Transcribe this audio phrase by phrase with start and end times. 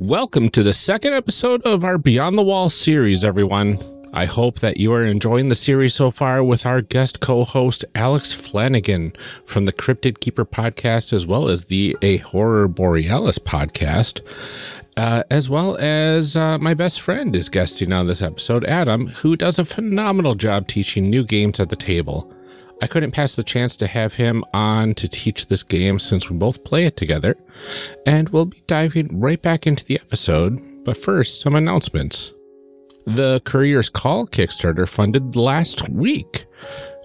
[0.00, 3.80] Welcome to the second episode of our Beyond the Wall series, everyone.
[4.12, 7.84] I hope that you are enjoying the series so far with our guest co host,
[7.96, 14.20] Alex Flanigan from the Cryptid Keeper podcast, as well as the A Horror Borealis podcast.
[14.96, 19.34] Uh, as well as uh, my best friend is guesting on this episode, Adam, who
[19.34, 22.32] does a phenomenal job teaching new games at the table.
[22.80, 26.36] I couldn't pass the chance to have him on to teach this game since we
[26.36, 27.36] both play it together.
[28.06, 30.58] And we'll be diving right back into the episode.
[30.84, 32.32] But first, some announcements.
[33.04, 36.46] The Courier's Call Kickstarter funded last week.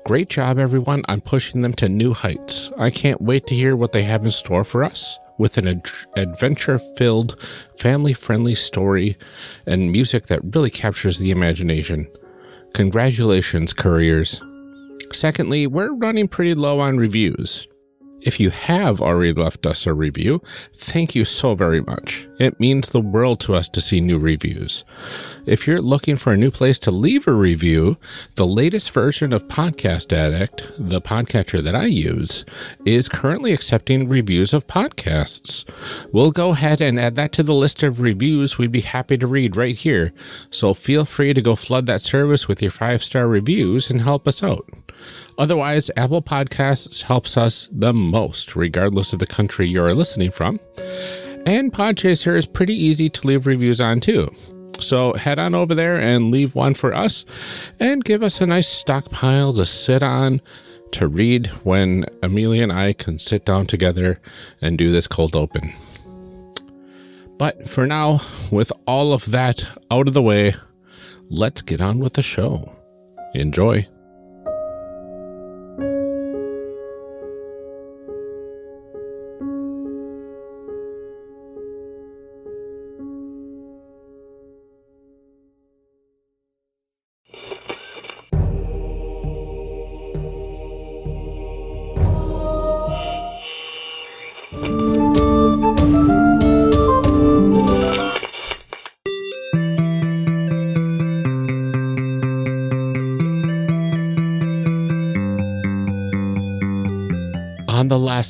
[0.06, 2.70] Great job, everyone, on pushing them to new heights.
[2.78, 5.90] I can't wait to hear what they have in store for us with an ad-
[6.18, 7.40] adventure filled,
[7.78, 9.18] family friendly story
[9.66, 12.12] and music that really captures the imagination.
[12.74, 14.42] Congratulations, Couriers.
[15.14, 17.68] Secondly, we're running pretty low on reviews.
[18.26, 20.42] If you have already left us a review,
[20.74, 22.26] thank you so very much.
[22.40, 24.86] It means the world to us to see new reviews.
[25.46, 27.98] If you're looking for a new place to leave a review,
[28.36, 32.46] the latest version of Podcast Addict, the podcatcher that I use,
[32.86, 35.66] is currently accepting reviews of podcasts.
[36.14, 39.28] We'll go ahead and add that to the list of reviews we'd be happy to
[39.28, 40.14] read right here.
[40.50, 44.30] So feel free to go flood that service with your five star reviews and help
[44.30, 44.66] us out.
[45.38, 50.60] Otherwise, Apple Podcasts helps us the most, regardless of the country you're listening from.
[51.46, 54.30] And Podchaser is pretty easy to leave reviews on too.
[54.80, 57.26] So head on over there and leave one for us
[57.80, 60.42] and give us a nice stockpile to sit on
[60.94, 64.20] to read when Amelia and I can sit down together
[64.62, 65.74] and do this cold open.
[67.38, 68.20] But for now,
[68.52, 70.56] with all of that out of the way,
[71.30, 72.64] let's get on with the show.
[73.34, 73.88] Enjoy.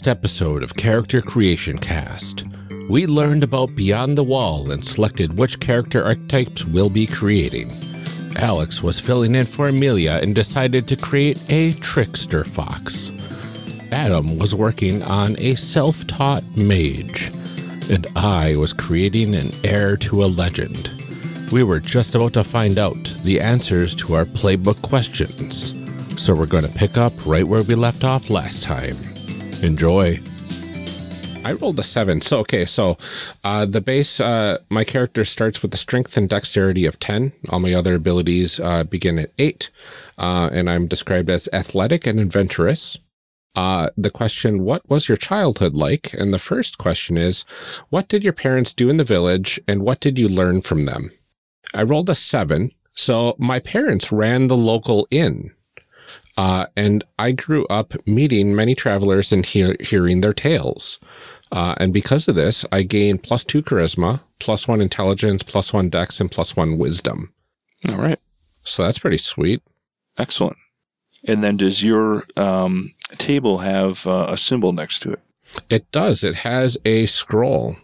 [0.03, 2.44] Last episode of Character Creation Cast,
[2.90, 7.72] we learned about Beyond the Wall and selected which character archetypes we'll be creating.
[8.36, 13.12] Alex was filling in for Amelia and decided to create a trickster fox.
[13.94, 17.31] Adam was working on a self taught mage,
[17.90, 20.92] and I was creating an heir to a legend.
[21.50, 25.74] We were just about to find out the answers to our playbook questions,
[26.22, 28.97] so we're going to pick up right where we left off last time.
[29.63, 30.19] Enjoy.
[31.46, 32.19] I rolled a seven.
[32.19, 32.97] So, okay, so
[33.46, 37.31] uh, the base, uh, my character starts with a strength and dexterity of 10.
[37.50, 39.69] All my other abilities uh, begin at 8.
[40.18, 42.97] Uh, and I'm described as athletic and adventurous.
[43.56, 46.13] Uh, the question, what was your childhood like?
[46.13, 47.45] And the first question is,
[47.90, 51.12] what did your parents do in the village and what did you learn from them?
[51.74, 52.71] I rolled a seven.
[52.92, 55.51] So my parents ran the local inn.
[56.38, 61.00] Uh, and I grew up meeting many travelers and hear, hearing their tales.
[61.51, 65.89] Uh, and because of this, I gained plus two charisma, plus one intelligence, plus one
[65.89, 67.31] dex, and plus one wisdom.
[67.88, 68.19] All right.
[68.63, 69.62] So that's pretty sweet.
[70.18, 70.57] Excellent.
[71.27, 75.19] And then does your um, table have uh, a symbol next to it?
[75.69, 76.24] It does.
[76.24, 77.75] It has a scroll.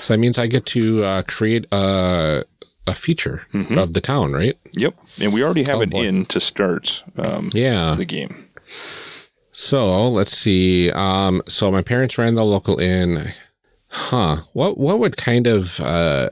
[0.00, 2.44] So that means I get to uh, create a,
[2.88, 3.76] a feature Mhm.
[3.76, 4.56] of the town, right?
[4.72, 4.94] Yep.
[5.20, 6.04] And we already have Oh, an boy.
[6.04, 7.94] in to start um, Yeah.
[7.96, 8.46] the game.
[9.52, 10.90] So let's see.
[10.92, 13.32] Um, so my parents ran the local inn.
[13.90, 14.38] Huh.
[14.52, 16.28] What what would kind of uh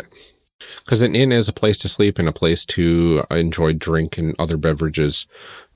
[0.85, 4.35] because an inn is a place to sleep and a place to enjoy drink and
[4.39, 5.27] other beverages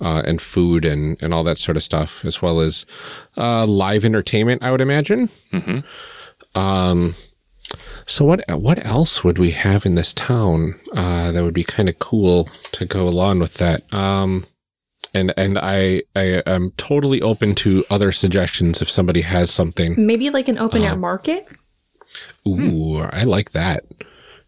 [0.01, 2.87] uh, and food and, and all that sort of stuff, as well as
[3.37, 5.29] uh, live entertainment, I would imagine.
[5.53, 6.59] Mm-hmm.
[6.59, 7.15] Um,
[8.11, 11.89] so what what else would we have in this town uh, that would be kind
[11.89, 13.83] of cool to go along with that?
[13.95, 14.47] Um,
[15.15, 19.95] and and I I am totally open to other suggestions if somebody has something.
[19.97, 21.47] Maybe like an open air market.
[22.47, 23.85] Ooh, I like that.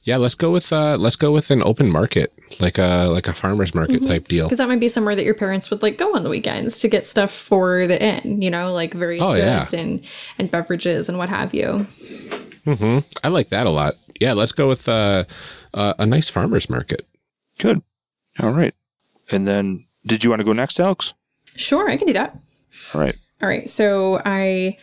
[0.04, 3.32] Yeah, let's go with uh let's go with an open market, like a like a
[3.32, 4.46] farmers market type deal.
[4.46, 6.88] Because that might be somewhere that your parents would like go on the weekends to
[6.88, 9.60] get stuff for the inn, you know, like various Oh, yeah.
[9.60, 10.04] goods and
[10.38, 11.86] and beverages and what have you.
[12.64, 13.94] Hmm I like that a lot.
[14.20, 15.24] Yeah, let's go with uh,
[15.74, 17.06] uh, a nice farmers market.
[17.58, 17.82] Good.
[18.40, 18.74] All right.
[19.30, 21.14] And then, did you want to go next, Alex?
[21.56, 22.36] Sure, I can do that.
[22.94, 23.16] All right.
[23.42, 24.78] All right, so I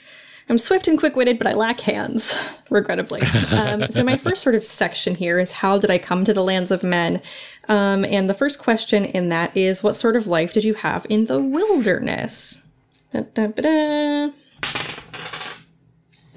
[0.50, 2.38] am swift and quick witted, but I lack hands,
[2.70, 3.22] regrettably.
[3.52, 6.44] Um, so, my first sort of section here is how did I come to the
[6.44, 7.22] lands of men?
[7.70, 11.06] Um, and the first question in that is what sort of life did you have
[11.10, 12.68] in the wilderness?
[13.14, 14.99] Da, da, ba, da.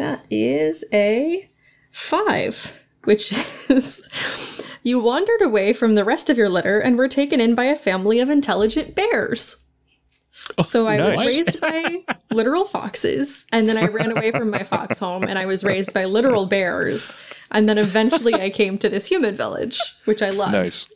[0.02, 1.48] That is a
[1.92, 3.32] five, which
[3.70, 4.02] is
[4.82, 7.76] you wandered away from the rest of your litter and were taken in by a
[7.76, 9.64] family of intelligent bears.
[10.58, 11.98] Oh, so I was raised by
[12.32, 15.94] literal foxes, and then I ran away from my fox home, and I was raised
[15.94, 17.14] by literal bears,
[17.52, 20.50] and then eventually I came to this human village, which I love.
[20.50, 20.88] Nice.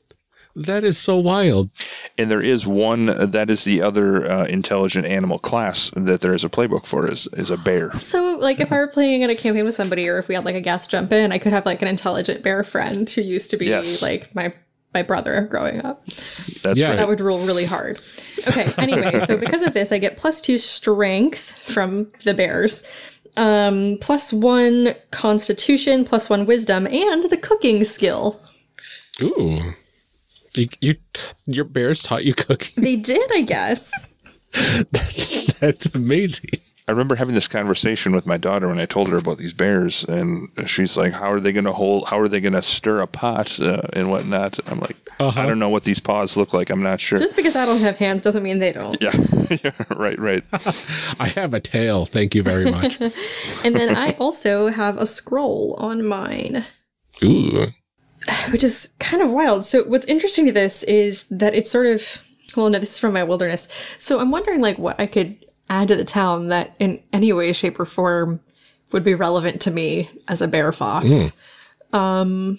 [0.57, 1.69] That is so wild.
[2.17, 6.45] And there is one that is the other uh, intelligent animal class that there is
[6.45, 7.93] a playbook for is is a bear.
[8.01, 10.45] So, like, if I were playing in a campaign with somebody, or if we had
[10.47, 13.51] like a guest jump in, I could have like an intelligent bear friend who used
[13.51, 14.01] to be Yes.
[14.03, 14.55] like my
[14.95, 16.07] my brother growing up.
[16.63, 16.89] That's Yeah.
[16.89, 16.97] right.
[16.97, 18.01] That would rule really hard.
[18.49, 18.67] Okay.
[18.79, 22.83] Anyway, so because of this, I get plus two strength from the bears,
[23.37, 28.41] um, plus one constitution, plus one wisdom, and the cooking skill.
[29.21, 29.61] Ooh,
[30.57, 30.95] you, you
[31.47, 32.83] your bears taught you cooking.
[32.83, 33.93] They did, I guess.
[35.61, 36.51] That's amazing.
[36.89, 40.05] I remember having this conversation with my daughter when I told her about these bears,
[40.05, 42.07] and she's like, "How are they going to hold?
[42.07, 45.41] How are they going to stir a pot uh, and whatnot?" I'm like, Uh-huh.
[45.41, 46.71] "I don't know what these paws look like.
[46.71, 49.03] I'm not sure." Just because I don't have hands doesn't mean they don't.
[49.03, 49.11] yeah,
[49.65, 50.45] yeah, right, right.
[51.19, 52.07] I have a tail.
[52.07, 53.01] Thank you very much.
[53.65, 56.65] And then I also have a scroll on mine.
[57.25, 57.67] Ooh,
[58.51, 59.65] which is kind of wild.
[59.65, 62.23] So what's interesting to this is that it's sort of
[62.57, 63.69] well, no, this is from my wilderness.
[63.99, 65.37] So I'm wondering like what I could
[65.69, 68.41] add to the town that in any way, shape, or form
[68.93, 71.33] would be relevant to me as a bear fox.
[71.93, 72.59] um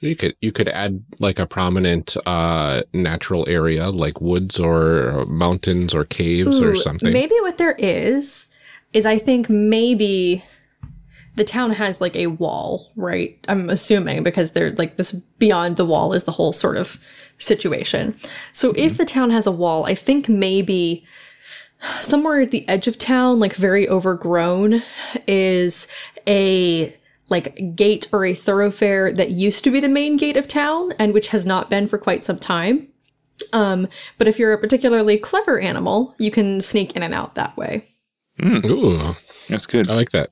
[0.00, 5.94] you could you could add like a prominent uh natural area like woods or mountains
[5.94, 7.12] or caves or something.
[7.12, 8.48] Maybe what there is
[8.92, 10.44] is I think maybe
[11.36, 13.38] the town has like a wall, right?
[13.48, 16.98] I'm assuming because they're like this beyond the wall is the whole sort of
[17.38, 18.16] situation.
[18.52, 21.04] So if the town has a wall, I think maybe
[22.00, 24.82] somewhere at the edge of town, like very overgrown,
[25.26, 25.88] is
[26.26, 26.96] a
[27.30, 31.12] like gate or a thoroughfare that used to be the main gate of town and
[31.12, 32.88] which has not been for quite some time.
[33.52, 33.88] Um,
[34.18, 37.82] but if you're a particularly clever animal, you can sneak in and out that way.
[38.44, 39.14] Ooh,
[39.48, 39.90] That's good.
[39.90, 40.28] I like that.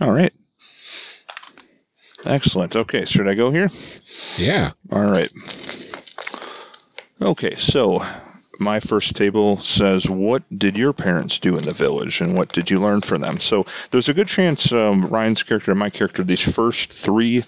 [0.00, 0.32] All right.
[2.24, 2.76] Excellent.
[2.76, 3.70] Okay, should I go here?
[4.36, 4.70] Yeah.
[4.90, 5.30] All right.
[7.22, 8.02] Okay, so
[8.60, 12.70] my first table says, What did your parents do in the village and what did
[12.70, 13.38] you learn from them?
[13.38, 17.44] So there's a good chance um, Ryan's character and my character, these first three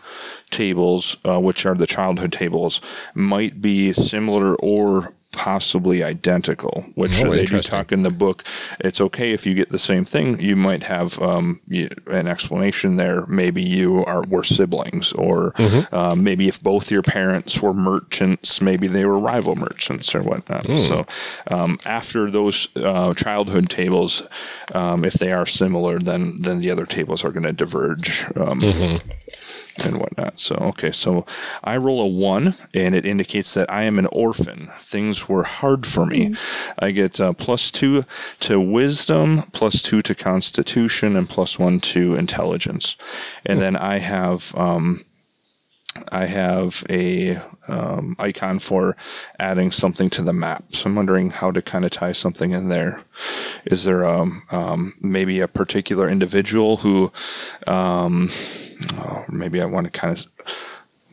[0.50, 2.80] tables, uh, which are the childhood tables,
[3.14, 8.44] might be similar or possibly identical, which Oh, they do talk in the book.
[8.80, 10.40] It's okay if you get the same thing.
[10.40, 13.24] You might have um, you, an explanation there.
[13.26, 15.54] Maybe you are were siblings, or
[15.92, 20.66] uh, maybe if both your parents were merchants, maybe they were rival merchants or whatnot.
[20.66, 21.06] So
[21.48, 24.22] um, after those uh, childhood tables,
[24.72, 28.24] um, if they are similar, then then the other tables are going to diverge.
[28.36, 29.00] Um,
[29.84, 30.38] and whatnot.
[30.38, 31.26] So, okay, so
[31.62, 34.68] I roll a one, and it indicates that I am an orphan.
[34.78, 36.34] Things were hard for me.
[36.78, 38.04] I get uh, plus two
[38.40, 42.96] to wisdom, plus two to constitution, and plus one to intelligence.
[43.44, 44.54] And then I have.
[44.56, 45.04] Um,
[46.12, 48.96] I have a um, icon for
[49.38, 50.64] adding something to the map.
[50.70, 53.00] So I'm wondering how to kind of tie something in there.
[53.64, 57.12] Is there um, um, maybe a particular individual who
[57.66, 58.30] um,
[58.94, 60.26] oh, maybe I want to kind of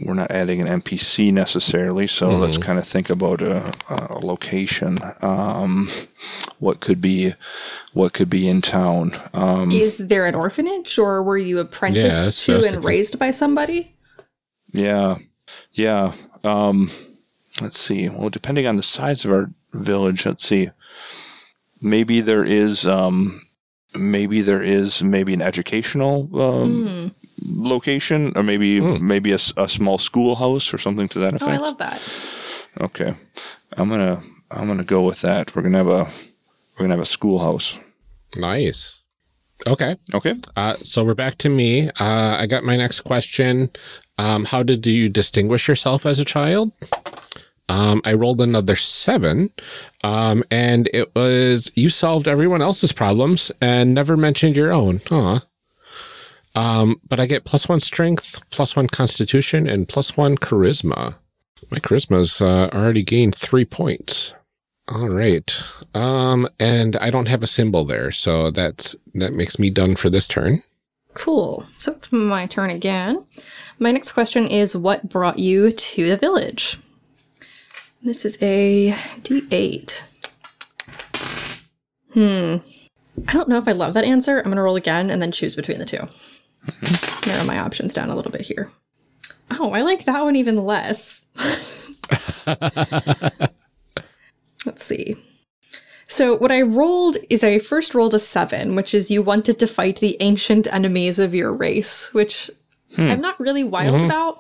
[0.05, 2.41] we're not adding an NPC necessarily, so Mm-hmm.
[2.41, 4.99] let's kind of think about a, a location.
[5.21, 5.89] Um,
[6.59, 7.31] what could be,
[7.93, 9.13] what could be in town?
[9.33, 13.17] Um, Is there an orphanage or were you apprenticed that's what I to and raised
[13.19, 13.95] by somebody?
[14.73, 15.15] yeah,
[15.71, 16.11] yeah.
[16.43, 16.91] Um,
[17.61, 18.09] let's see.
[18.09, 20.71] Well, depending on the size of our village, let's see.
[21.81, 23.41] Maybe there is, um,
[23.97, 27.07] maybe there is maybe an educational um, Hmm.
[27.43, 31.43] Location, or maybe maybe a, a, small schoolhouse or something to that effect.
[31.43, 31.59] Oh, effect.
[31.59, 32.01] I love that.
[32.81, 33.15] Okay,
[33.73, 35.55] I'm gonna I'm gonna go with that.
[35.55, 37.79] We're gonna have a we're gonna have a schoolhouse.
[38.35, 38.97] Nice.
[39.65, 39.95] Okay.
[40.13, 40.35] Okay.
[40.55, 41.89] Uh, so we're back to me.
[41.89, 43.69] Uh, I got my next question.
[44.17, 46.71] Um, how did you distinguish yourself as a child?
[47.67, 49.51] Um, I rolled another seven,
[50.03, 55.01] um, and it was you solved everyone else's problems and never mentioned your own.
[55.09, 55.41] Aw.
[56.55, 61.15] Um, but I get plus one strength, plus one constitution, and plus one charisma.
[61.71, 64.33] My charisma's uh, already gained three points.
[64.87, 65.63] All right.
[65.93, 70.09] Um, and I don't have a symbol there, so that's that makes me done for
[70.09, 70.63] this turn.
[71.13, 71.65] Cool.
[71.77, 73.25] So it's my turn again.
[73.79, 76.77] My next question is what brought you to the village?
[78.03, 80.03] This is a D8.
[82.13, 82.57] Hmm.
[83.27, 84.37] I don't know if I love that answer.
[84.37, 85.85] I'm going to roll again and then choose between the
[86.65, 88.69] 2 Narrow my options down a little bit here.
[89.51, 91.27] Oh, I like that one even less.
[94.65, 95.15] Let's see.
[96.07, 99.67] So what I rolled is I first rolled a seven, which is you wanted to
[99.67, 102.49] fight the ancient enemies of your race, which
[102.97, 104.39] I'm not really wild about.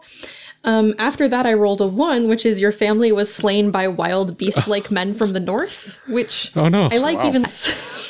[0.63, 4.37] Um, after that, I rolled a one, which is your family was slain by wild
[4.37, 6.89] beast-like men from the north, which Oh no!
[6.91, 7.43] I like even.
[7.43, 7.59] less.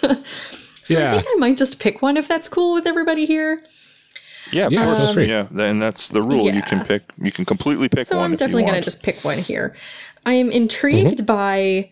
[0.83, 1.11] so Yeah.
[1.11, 3.61] I think I might just pick one if that's cool with everybody here.
[4.51, 4.97] Yeah, of Yeah, course.
[4.97, 5.27] feel free.
[5.27, 5.47] yeah.
[5.51, 6.49] And that's the rule.
[6.49, 7.01] You can pick.
[7.17, 8.25] You can completely pick So one.
[8.25, 9.75] I'm if definitely going to just pick one here.
[10.25, 11.25] I am intrigued Mm-hmm.
[11.25, 11.91] by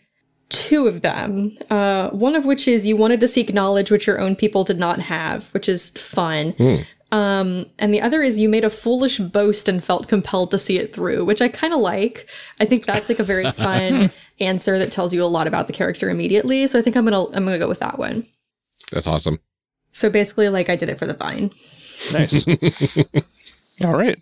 [0.50, 1.56] two of them.
[1.70, 4.78] Uh, one of which is you wanted to seek knowledge which your own people did
[4.78, 6.52] not have, which is fun.
[6.52, 6.76] Hmm.
[7.12, 10.80] Um, and the other is you made a foolish boast and felt compelled to see
[10.80, 12.28] it through, which I kind of like.
[12.60, 15.74] I think that's like a very fun answer that tells you a lot about the
[15.74, 16.66] character immediately.
[16.68, 18.24] So I think I'm gonna I'm gonna go with that one.
[18.92, 19.40] That's awesome.
[19.92, 21.52] So basically, like I did it for the vine.
[22.12, 22.46] Nice.
[23.84, 24.20] All right.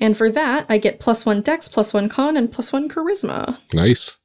[0.00, 3.58] And for that, I get plus one dex, plus one con, and plus one charisma.
[3.72, 4.16] Nice.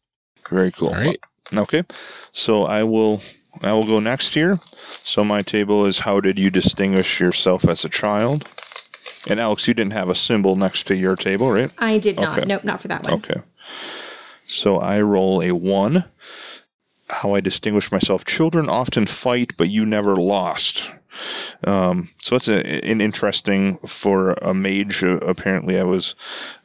[0.49, 0.89] Very cool.
[0.89, 1.19] All right.
[1.53, 1.83] Okay.
[2.31, 3.21] So I will.
[3.63, 4.57] I will go next here.
[5.03, 8.47] So my table is how did you distinguish yourself as a child?
[9.27, 11.71] And Alex, you didn't have a symbol next to your table, right?
[11.79, 12.37] I did not.
[12.37, 12.47] Okay.
[12.47, 13.15] Nope, not for that one.
[13.15, 13.41] Okay.
[14.45, 16.05] So I roll a one.
[17.09, 18.23] How I distinguish myself.
[18.23, 20.89] Children often fight, but you never lost.
[21.63, 25.03] Um, so that's a, an interesting for a mage.
[25.03, 26.15] Uh, apparently, I was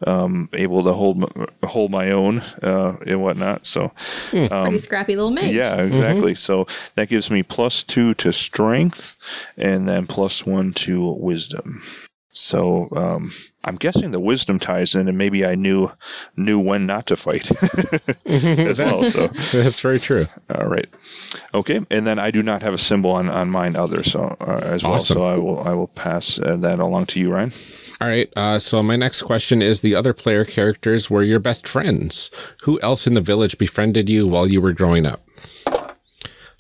[0.07, 1.29] um, able to hold my,
[1.65, 3.67] hold my own uh, and whatnot.
[3.67, 3.93] So
[4.31, 5.45] Pretty scrappy little mage.
[5.45, 6.35] Um, yeah, exactly.
[6.35, 9.17] So that gives me plus two to strength,
[9.57, 11.83] and then plus one to wisdom.
[12.31, 13.33] So um,
[13.65, 15.91] I'm guessing the wisdom ties in, and maybe I knew
[16.37, 17.51] knew when not to fight
[18.27, 19.05] as well.
[19.05, 20.27] So That's very true.
[20.55, 20.89] all right,
[21.55, 21.81] okay.
[21.91, 24.85] And then I do not have a symbol on on mine other so uh, as
[24.85, 24.95] well.
[24.95, 25.17] Awesome.
[25.19, 27.53] So I will I will pass uh, that along to you, Ryan.
[28.01, 28.31] All right.
[28.37, 32.31] Uh, so my next question is: the other player characters were your best friends.
[32.63, 35.21] Who else in the village befriended you while you were growing up?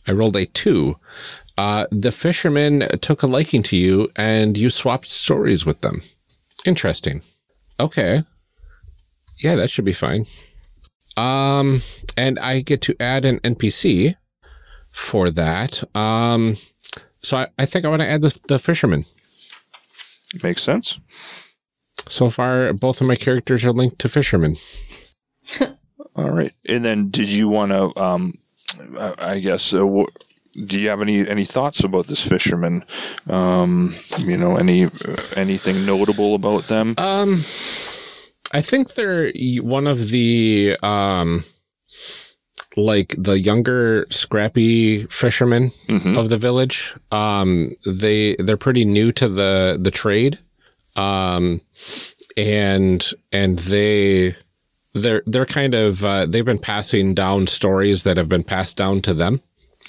[0.07, 0.97] I rolled a two.
[1.57, 6.03] Uh, the fishermen took a liking to you, and you swapped stories with them.
[6.65, 7.23] Interesting.
[7.79, 8.23] Okay.
[9.43, 10.27] Yeah, that should be fine.
[11.17, 11.81] Um,
[12.17, 14.17] and I get to add an NPC
[14.91, 15.83] for that.
[15.97, 16.57] Um,
[17.21, 19.05] so I, I think I want to add the, the fisherman.
[20.43, 20.99] Makes sense.
[22.09, 24.57] So far, both of my characters are linked to fishermen.
[26.17, 26.53] All right.
[26.69, 28.03] And then did you want to?
[28.03, 28.33] Um,
[28.99, 29.73] I, I guess.
[29.73, 30.05] Uh,
[30.67, 32.85] do you have any any thoughts about this fisherman?
[33.29, 34.87] Um, you know, any
[35.37, 36.95] anything notable about them?
[36.99, 37.41] Um,
[38.53, 41.45] I think they're one of the um,
[42.77, 46.17] like the younger, scrappy fishermen Mhm.
[46.19, 46.95] of the village.
[47.11, 50.39] Um, they they're pretty new to the the trade,
[50.97, 51.61] um,
[52.37, 54.37] and and they
[54.93, 59.03] they're they're kind of uh, they've been passing down stories that have been passed down
[59.03, 59.41] to them.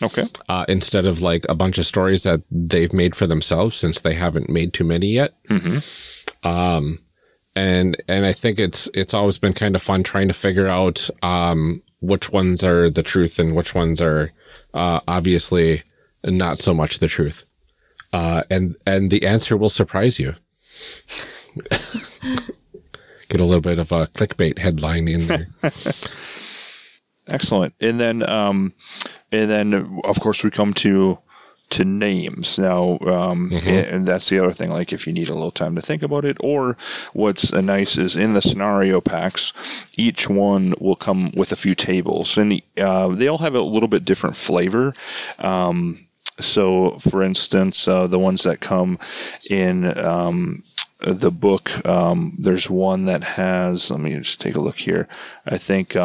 [0.03, 0.23] Okay.
[0.49, 4.13] uh, instead of like a bunch of stories that they've made for themselves since they
[4.13, 5.33] haven't made too many yet.
[6.43, 6.99] Um,
[7.55, 11.09] and and I think it's it's always been kind of fun trying to figure out
[11.23, 14.31] um, which ones are the truth and which ones are
[14.73, 15.83] uh, obviously
[16.25, 17.43] not so much the truth.
[18.11, 20.35] Uh, and and the answer will surprise you.
[23.29, 25.47] Get a little bit of a clickbait headline in there.
[27.27, 27.73] Excellent.
[27.81, 28.73] And then, um,
[29.35, 31.17] and then of course we come to
[31.71, 33.49] to names now, um,
[33.91, 34.69] and that's the other thing.
[34.69, 36.77] Like if you need a little time to think about it, or
[37.13, 39.53] what's uh, nice is in the scenario packs,
[39.97, 43.89] each one will come with a few tables, and uh, they all have a little
[43.89, 44.93] bit different flavor.
[45.39, 46.05] Um,
[46.39, 48.99] so, for instance, uh, the ones that come
[49.49, 50.61] in um,
[50.99, 53.89] the book, um, there's one that has.
[53.89, 55.07] Let me just take a look here.
[55.45, 55.95] I think.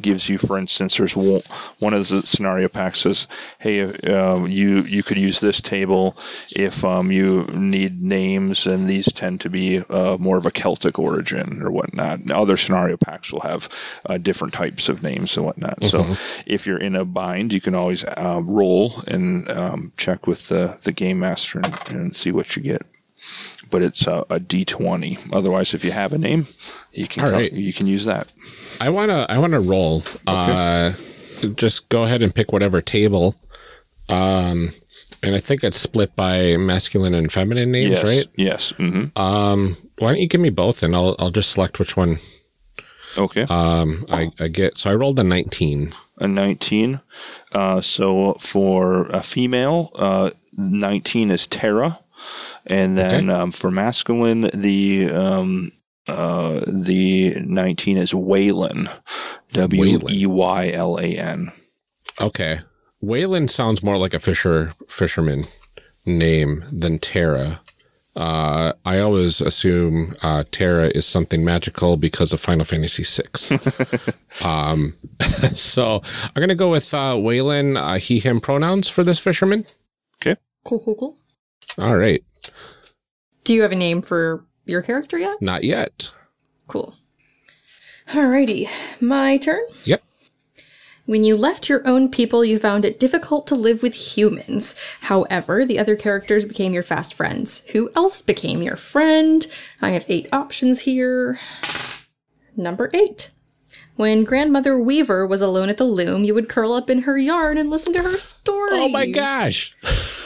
[0.00, 1.40] Gives you, for instance, there's one,
[1.78, 3.26] one of the scenario packs says,
[3.58, 6.16] "Hey, uh, you you could use this table
[6.54, 10.98] if um, you need names, and these tend to be uh, more of a Celtic
[10.98, 13.68] origin or whatnot." And other scenario packs will have
[14.06, 15.84] uh, different types of names and whatnot.
[15.84, 16.14] So,
[16.46, 20.78] if you're in a bind, you can always uh, roll and um, check with the
[20.82, 22.82] the game master and, and see what you get.
[23.70, 25.32] But it's a, a D20.
[25.32, 26.46] Otherwise, if you have a name,
[26.92, 28.32] you can All you can use that.
[28.80, 30.02] I wanna I wanna roll.
[30.26, 30.92] Uh,
[31.56, 33.34] just go ahead and pick whatever table.
[34.08, 34.70] Um,
[35.22, 38.04] and I think it's split by masculine and feminine names, yes.
[38.04, 38.26] right?
[38.36, 38.70] Yes.
[38.76, 42.18] hmm Um, why don't you give me both, and I'll I'll just select which one
[43.16, 43.42] Okay.
[43.48, 44.76] um I, I get.
[44.76, 45.94] So I rolled a nineteen.
[46.18, 47.00] a 19.
[47.52, 51.98] Uh, so for a female, uh, 19 is Tara,
[52.66, 53.40] and then Okay.
[53.40, 55.70] um, for masculine, the um,
[56.08, 58.88] uh, the 19 is Weylan,
[59.52, 61.48] W E Y L A N.
[62.20, 62.58] Okay,
[63.02, 65.44] Weylan sounds more like a fisher fisherman
[66.06, 67.60] name than Terra.
[68.16, 73.58] Uh, I always assume uh, Terra is something magical because of Final Fantasy VI.
[74.48, 74.94] um,
[75.52, 76.00] so
[76.36, 79.66] I'm gonna go with uh, Weylan, uh, he him pronouns for this fisherman.
[80.22, 80.36] Okay.
[80.64, 81.18] Cool, cool, cool.
[81.78, 82.22] All right,
[83.44, 85.40] Do you have a name for your character yet?
[85.40, 86.10] not yet.
[86.66, 86.94] Cool.
[88.08, 88.68] Alrighty,
[89.00, 89.62] my turn.
[89.84, 90.02] Yep.
[91.06, 94.74] When you left your own people, you found it difficult to live with humans.
[95.02, 97.66] However, the other characters became your fast friends.
[97.72, 99.46] Who else became your friend?
[99.82, 101.38] I have eight options here.
[102.56, 103.32] Number eight.
[103.96, 107.56] When Grandmother Weaver was alone at the loom, you would curl up in her yarn
[107.56, 108.72] and listen to her stories.
[108.80, 109.74] Oh my gosh,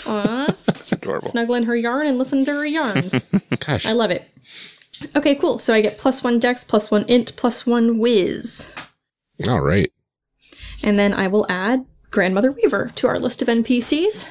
[0.06, 1.28] Aw, That's adorable.
[1.28, 3.28] snuggle in her yarn and listen to her yarns.
[3.66, 3.84] gosh.
[3.84, 4.26] I love it.
[5.14, 5.58] Okay, cool.
[5.58, 8.72] So I get plus one dex, plus one int, plus one whiz.
[9.46, 9.92] All right.
[10.82, 14.30] And then I will add Grandmother Weaver to our list of NPCs.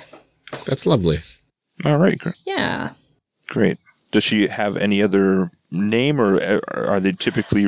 [0.65, 1.19] That's lovely.
[1.85, 2.17] All right.
[2.17, 2.91] gr- Yeah.
[3.47, 3.77] Great.
[4.11, 6.39] Does she have any other name, or
[6.73, 7.65] are they typically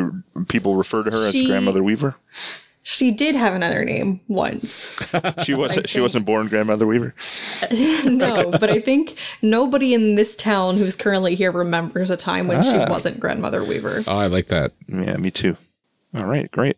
[0.47, 2.15] people refer to her She- as Grandmother Weaver?
[2.81, 4.95] She did have another name once.
[5.43, 5.87] She wasn't.
[5.89, 7.13] She wasn't born Grandmother Weaver.
[8.05, 12.63] no, but I think nobody in this town who's currently here remembers a time when
[12.63, 12.87] she Ah.
[12.89, 14.03] wasn't Grandmother Weaver.
[14.07, 14.71] Oh, I like that.
[14.87, 15.55] Yeah, me too.
[16.15, 16.49] All right.
[16.51, 16.77] Great.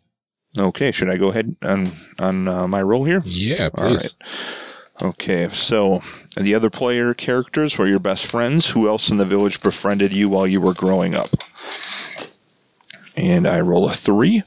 [0.58, 0.92] Okay.
[0.92, 3.22] Should I go ahead on on uh, my roll here?
[3.24, 4.02] Yeah, All please.
[4.02, 4.14] right.
[5.02, 6.00] Okay, so
[6.36, 8.68] the other player characters were your best friends.
[8.68, 11.28] Who else in the village befriended you while you were growing up?
[13.16, 14.44] And I roll a three.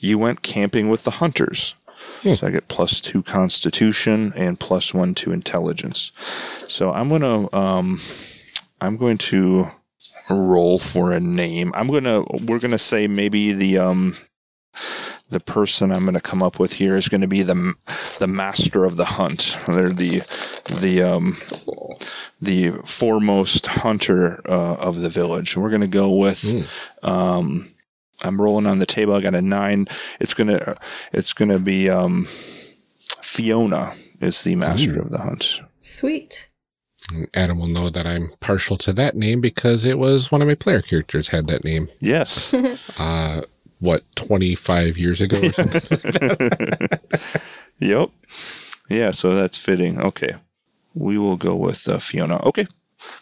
[0.00, 1.74] You went camping with the hunters.
[2.20, 2.34] Hmm.
[2.34, 6.12] So I get plus two constitution and plus one to intelligence.
[6.68, 8.00] So I'm gonna um,
[8.80, 9.64] I'm going to
[10.28, 11.72] roll for a name.
[11.74, 14.16] I'm gonna we're gonna say maybe the um
[15.34, 17.74] the person I'm going to come up with here is going to be the
[18.18, 19.58] the master of the hunt.
[19.66, 20.20] They're the
[20.80, 22.00] the um, Cool.
[22.40, 25.54] the foremost hunter uh, of the village.
[25.54, 26.40] And we're going to go with.
[26.42, 27.08] Mm.
[27.08, 27.68] Um,
[28.22, 29.14] I'm rolling on the table.
[29.14, 29.86] I got a nine.
[30.20, 30.76] It's gonna
[31.12, 32.26] it's gonna be um,
[33.20, 35.60] Fiona is the master of the hunt.
[35.80, 36.48] Sweet.
[37.34, 40.54] Adam will know that I'm partial to that name because it was one of my
[40.54, 41.88] player characters had that name.
[42.00, 42.54] Yes.
[42.96, 43.42] Uh,
[43.80, 45.80] what, 25 years ago or something?
[47.78, 48.10] yep.
[48.88, 49.10] Yeah.
[49.12, 50.00] So that's fitting.
[50.00, 50.34] Okay.
[50.94, 52.36] We will go with uh, Fiona.
[52.44, 52.66] Okay.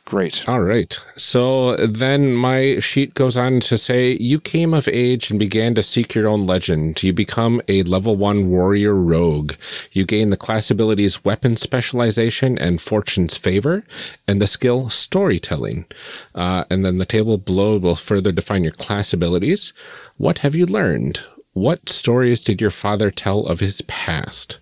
[0.04, 0.46] Great.
[0.46, 1.02] All right.
[1.16, 5.82] So then my sheet goes on to say you came of age and began to
[5.82, 7.02] seek your own legend.
[7.02, 9.54] You become a level one warrior rogue.
[9.92, 13.84] You gain the class abilities weapon specialization and fortune's favor
[14.28, 15.86] and the skill storytelling.
[16.34, 19.72] Uh, and then the table below will further define your class abilities.
[20.18, 21.20] What have you learned?
[21.54, 24.58] What stories did your father tell of his past?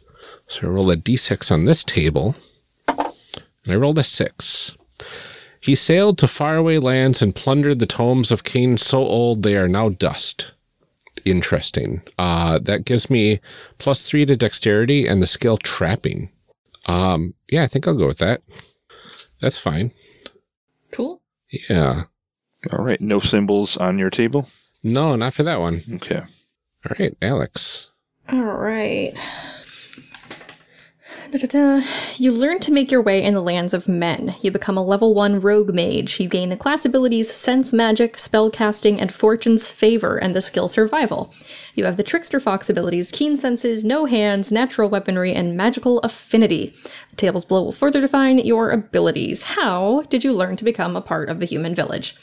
[0.46, 2.36] So I roll a d6 on this table.
[2.88, 4.76] And I rolled a six.
[5.60, 9.68] He sailed to faraway lands and plundered the tomes of kings so old they are
[9.68, 10.52] now dust.
[11.24, 12.02] Interesting.
[12.18, 13.40] Uh, that gives me
[13.78, 16.30] plus three to dexterity and the skill trapping.
[16.86, 18.46] Um, yeah, I think I'll go with that.
[19.40, 19.90] That's fine.
[20.92, 21.20] Cool.
[21.68, 22.02] Yeah.
[22.72, 23.00] All right.
[23.00, 24.48] No symbols on your table?
[24.82, 25.82] No, not for that one.
[25.96, 26.20] Okay.
[26.20, 27.90] All right, Alex.
[28.30, 29.12] All right.
[32.16, 34.34] You learn to make your way in the lands of men.
[34.42, 36.18] You become a level 1 rogue mage.
[36.18, 41.32] You gain the class abilities Sense Magic, Spellcasting, and Fortune's Favor, and the skill Survival.
[41.74, 46.74] You have the Trickster Fox abilities Keen Senses, No Hands, Natural Weaponry, and Magical Affinity.
[47.10, 49.44] The tables below will further define your abilities.
[49.44, 52.16] How did you learn to become a part of the human village?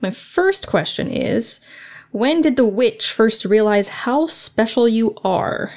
[0.00, 1.60] My first question is
[2.12, 5.72] When did the witch first realize how special you are?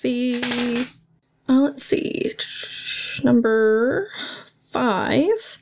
[0.00, 0.86] See.
[1.48, 2.32] Uh, let's see.
[3.22, 4.08] Number
[4.44, 5.58] five.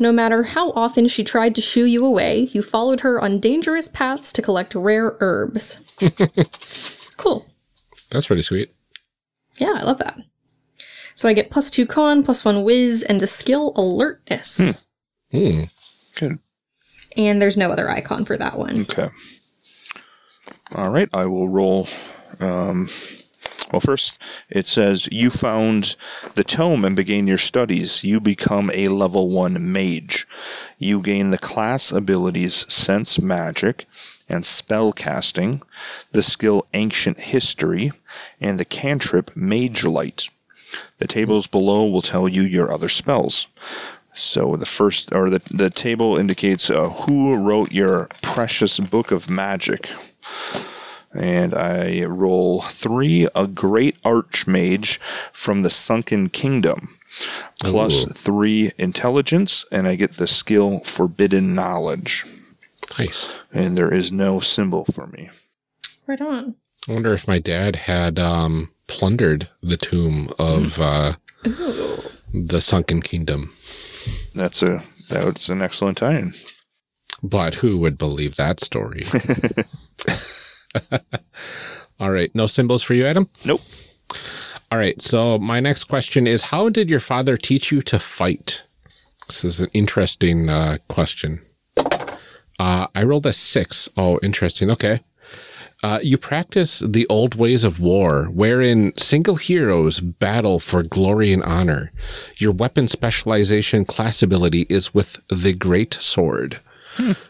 [0.00, 3.88] No matter how often she tried to shoo you away, you followed her on dangerous
[3.88, 5.80] paths to collect rare herbs.
[7.16, 7.46] cool.
[8.10, 8.72] That's pretty sweet.
[9.58, 10.18] Yeah, I love that.
[11.14, 14.80] So I get plus two con, plus one whiz, and the skill alertness.
[15.32, 15.64] Hmm.
[16.14, 16.38] Good.
[17.16, 18.82] And there's no other icon for that one.
[18.82, 19.08] Okay.
[20.74, 21.08] All right.
[21.12, 21.88] I will roll.
[22.38, 22.88] Um,
[23.72, 25.96] well, first, it says you found
[26.34, 28.02] the tome and began your studies.
[28.02, 30.26] You become a level 1 mage.
[30.78, 33.86] You gain the class abilities Sense Magic
[34.28, 35.62] and Spell Casting,
[36.12, 37.92] the skill Ancient History,
[38.40, 40.28] and the cantrip Mage Light.
[40.98, 43.46] The tables below will tell you your other spells.
[44.14, 49.30] So the first, or the, the table indicates uh, who wrote your precious book of
[49.30, 49.90] magic
[51.14, 54.98] and I roll three, a great archmage
[55.32, 56.96] from the Sunken Kingdom,
[57.60, 58.10] plus Ooh.
[58.10, 62.26] three intelligence, and I get the skill Forbidden Knowledge.
[62.98, 63.34] Nice.
[63.52, 65.30] And there is no symbol for me.
[66.06, 66.54] Right on.
[66.88, 71.14] I wonder if my dad had um, plundered the tomb of uh,
[72.32, 73.52] the Sunken Kingdom.
[74.34, 76.32] That's a that's an excellent time.
[77.22, 79.04] But who would believe that story?
[82.00, 82.34] All right.
[82.34, 83.28] No symbols for you, Adam?
[83.44, 83.60] Nope.
[84.70, 85.00] All right.
[85.00, 88.62] So my next question is How did your father teach you to fight?
[89.26, 91.40] This is an interesting uh, question.
[92.58, 93.88] Uh, I rolled a six.
[93.96, 94.70] Oh, interesting.
[94.70, 95.00] Okay.
[95.82, 101.42] Uh, you practice the old ways of war, wherein single heroes battle for glory and
[101.44, 101.92] honor.
[102.38, 106.58] Your weapon specialization class ability is with the Great Sword,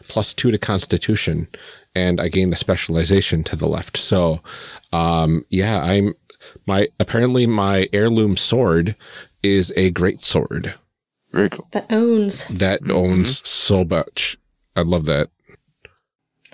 [0.07, 1.47] plus two to Constitution,
[1.95, 3.97] and I gain the specialization to the left.
[3.97, 4.41] So,
[4.91, 6.13] um, yeah, I'm
[6.67, 8.95] my apparently my heirloom sword
[9.43, 10.75] is a great sword
[11.31, 11.67] Very cool.
[11.71, 12.45] That owns.
[12.45, 12.91] that mm-hmm.
[12.91, 14.37] owns so much.
[14.75, 15.29] I love that.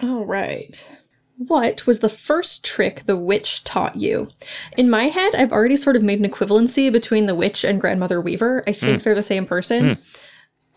[0.01, 0.89] All right.
[1.37, 4.29] What was the first trick the witch taught you?
[4.77, 8.21] In my head, I've already sort of made an equivalency between the witch and grandmother
[8.21, 8.63] Weaver.
[8.67, 9.03] I think mm.
[9.03, 9.83] they're the same person.
[9.83, 10.24] Mm.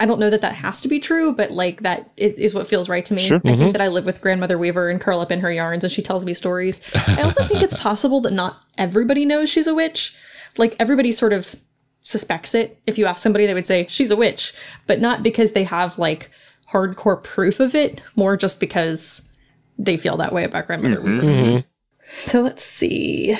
[0.00, 2.68] I don't know that that has to be true, but like that is, is what
[2.68, 3.24] feels right to me.
[3.26, 3.70] I think mm-hmm.
[3.72, 6.24] that I live with grandmother Weaver and curl up in her yarns and she tells
[6.24, 6.80] me stories.
[6.94, 10.14] I also think it's possible that not everybody knows she's a witch.
[10.56, 11.56] Like everybody sort of
[12.00, 12.80] suspects it.
[12.86, 14.54] If you ask somebody, they would say she's a witch,
[14.86, 16.30] but not because they have like
[16.70, 19.32] hardcore proof of it, more just because
[19.78, 21.26] they feel that way about grandmother mm-hmm.
[21.26, 21.26] Weaver.
[21.26, 21.68] Mm-hmm.
[22.10, 23.36] So let's see.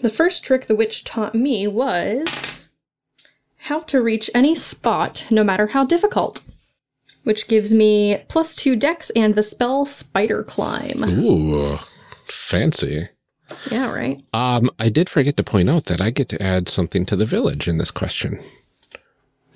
[0.00, 2.54] The first trick the witch taught me was
[3.68, 6.40] how to reach any spot, no matter how difficult,
[7.24, 11.04] which gives me plus two dex and the spell Spider Climb.
[11.04, 11.78] Ooh,
[12.28, 13.08] fancy.
[13.70, 14.22] Yeah, right.
[14.32, 17.26] Um, I did forget to point out that I get to add something to the
[17.26, 18.40] village in this question.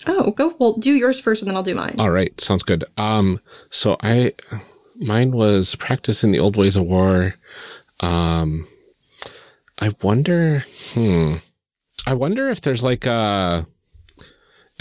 [0.07, 0.55] Oh, go.
[0.59, 1.97] Well, do yours first, and then I'll do mine.
[1.99, 2.85] All right, sounds good.
[2.99, 4.33] Um, so I,
[5.01, 7.35] mine was practicing the old ways of war.
[8.01, 8.67] Um,
[9.79, 11.37] I wonder, hmm,
[12.07, 13.67] I wonder if there's like a,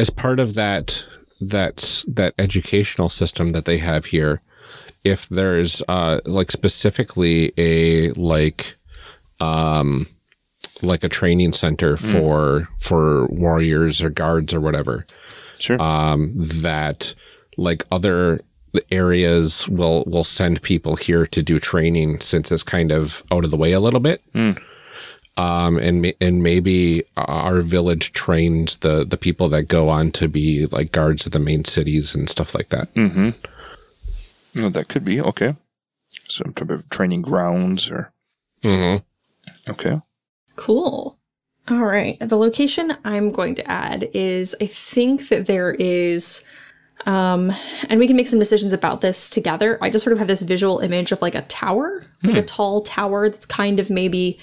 [0.01, 1.05] as part of that
[1.39, 4.41] that that educational system that they have here,
[5.03, 8.75] if there's uh like specifically a like,
[9.39, 10.07] um,
[10.81, 15.05] like a training center for for warriors or guards or whatever
[15.59, 15.79] Sure.
[15.81, 17.13] um, that
[17.57, 18.41] like other
[18.91, 23.51] areas will will send people here to do training since it's kind of out of
[23.51, 24.21] the way a little bit.
[25.37, 30.65] Um, and and maybe our village trains the the people that go on to be
[30.67, 32.89] like guards of the main cities and stuff like that.
[34.57, 35.55] Oh, that could be okay.
[36.27, 38.11] Some type of training grounds or
[38.63, 39.71] Mm-hmm.
[39.71, 39.99] okay.
[40.55, 41.17] Cool.
[41.69, 42.17] All right.
[42.19, 46.43] The location I'm going to add is I think that there is
[47.07, 47.51] um
[47.89, 49.79] and we can make some decisions about this together.
[49.81, 52.81] I just sort of have this visual image of like a tower, like a tall
[52.81, 54.37] tower that's kind of maybe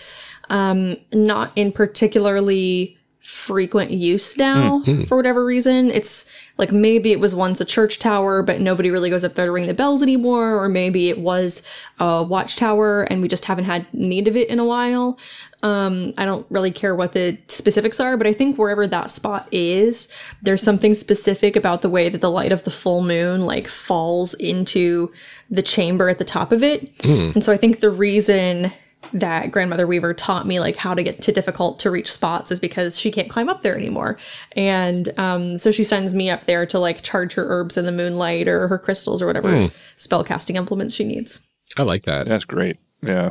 [0.50, 5.90] um not in particularly frequent use now for whatever reason.
[5.90, 6.24] It's
[6.56, 9.52] Like maybe it was once a church tower, but nobody really goes up there to
[9.52, 11.62] ring the bells anymore, or maybe it was
[12.00, 15.18] a watchtower and we just haven't had need of it in a while.
[15.62, 19.46] Um, I don't really care what the specifics are, but I think wherever that spot
[19.52, 20.08] is,
[20.40, 24.34] there's something specific about the way that the light of the full moon like falls
[24.34, 25.10] into
[25.50, 26.88] the chamber at the top of it.
[27.34, 28.72] And so I think the reason
[29.12, 32.58] that grandmother weaver taught me like how to get to difficult to reach spots is
[32.60, 34.18] because she can't climb up there anymore
[34.56, 37.92] and um, so she sends me up there to like charge her herbs in the
[37.92, 39.66] moonlight or her crystals or whatever hmm.
[39.96, 42.26] spell casting implements she needs I like that.
[42.26, 42.78] That's great.
[43.02, 43.30] Yeah.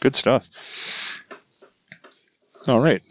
[0.00, 0.48] Good stuff.
[2.66, 3.02] All right.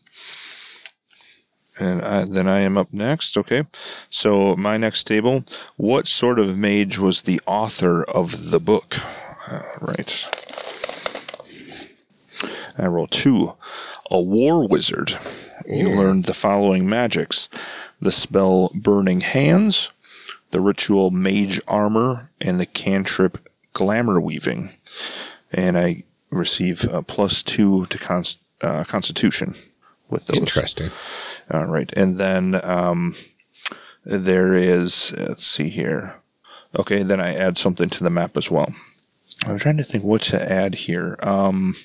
[1.79, 3.37] And I, then I am up next.
[3.37, 3.63] Okay.
[4.09, 5.43] So my next table.
[5.77, 8.95] What sort of mage was the author of the book?
[9.49, 10.48] All right.
[12.79, 13.53] I roll two.
[14.09, 15.17] A war wizard.
[15.67, 17.49] You learned the following magics
[18.01, 19.91] the spell Burning Hands,
[20.51, 23.37] the ritual Mage Armor, and the cantrip
[23.73, 24.69] Glamour Weaving.
[25.51, 29.55] And I receive a plus two to const, uh, Constitution
[30.09, 30.37] with those.
[30.37, 30.91] Interesting.
[31.51, 31.91] All right.
[31.93, 33.15] And then um,
[34.05, 36.15] there is, let's see here.
[36.77, 38.71] Okay, then I add something to the map as well.
[39.45, 41.17] I'm trying to think what to add here.
[41.21, 41.75] Um,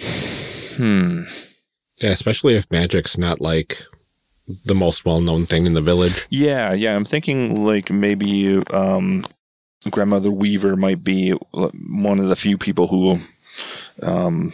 [0.00, 1.22] hmm.
[2.00, 3.82] Yeah, especially if magic's not like
[4.64, 6.26] the most well-known thing in the village.
[6.30, 6.94] Yeah, yeah.
[6.94, 9.26] I'm thinking like maybe um,
[9.90, 13.18] grandmother Weaver might be one of the few people who,
[14.02, 14.52] um,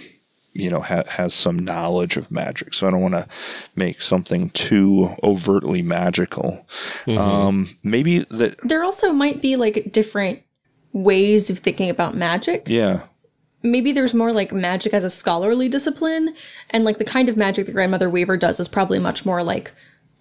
[0.52, 2.74] you know, ha- has some knowledge of magic.
[2.74, 3.28] So I don't want to
[3.76, 6.66] make something too overtly magical.
[7.06, 8.58] Um, maybe that.
[8.62, 10.42] there also might be like different
[10.92, 13.02] ways of thinking about magic Yeah.
[13.64, 16.34] Maybe there's more like magic as a scholarly discipline
[16.70, 19.72] and like the kind of magic that grandmother weaver does is probably much more like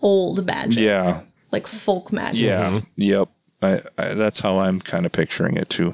[0.02, 1.22] old magic Yeah.
[1.52, 2.80] like folk magic Yeah.
[2.96, 3.30] Yep.
[3.62, 5.94] I, I, that's how I'm kind of picturing it too.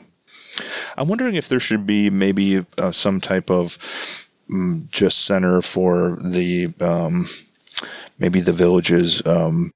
[0.97, 3.77] I'm wondering if there should be maybe uh, some type of
[4.49, 7.29] mm, just center for the um,
[8.17, 9.71] maybe the village's um,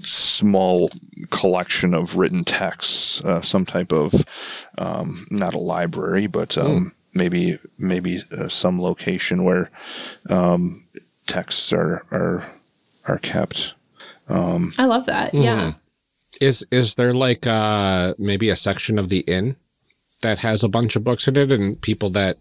[0.00, 0.90] small
[1.30, 4.12] collection of written texts, uh, some type of
[4.76, 9.70] um, not a library, but um, maybe maybe uh, some location where
[10.30, 10.80] um,
[11.26, 12.44] texts are are
[13.08, 13.74] are kept.
[14.78, 15.74] i love that yeah
[16.40, 19.56] Is is there like uh maybe a section of the inn
[20.22, 22.36] that has a bunch of books in it, and people that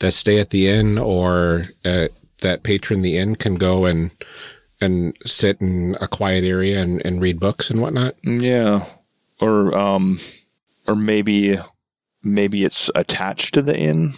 [0.00, 2.08] that stay at the inn or uh,
[2.40, 4.10] that patron the inn can go and
[4.80, 8.16] and sit in a quiet area and, and read books and whatnot?
[8.24, 8.84] Yeah,
[9.40, 10.18] or um,
[10.88, 11.56] or maybe
[12.22, 14.14] maybe it's attached to the inn,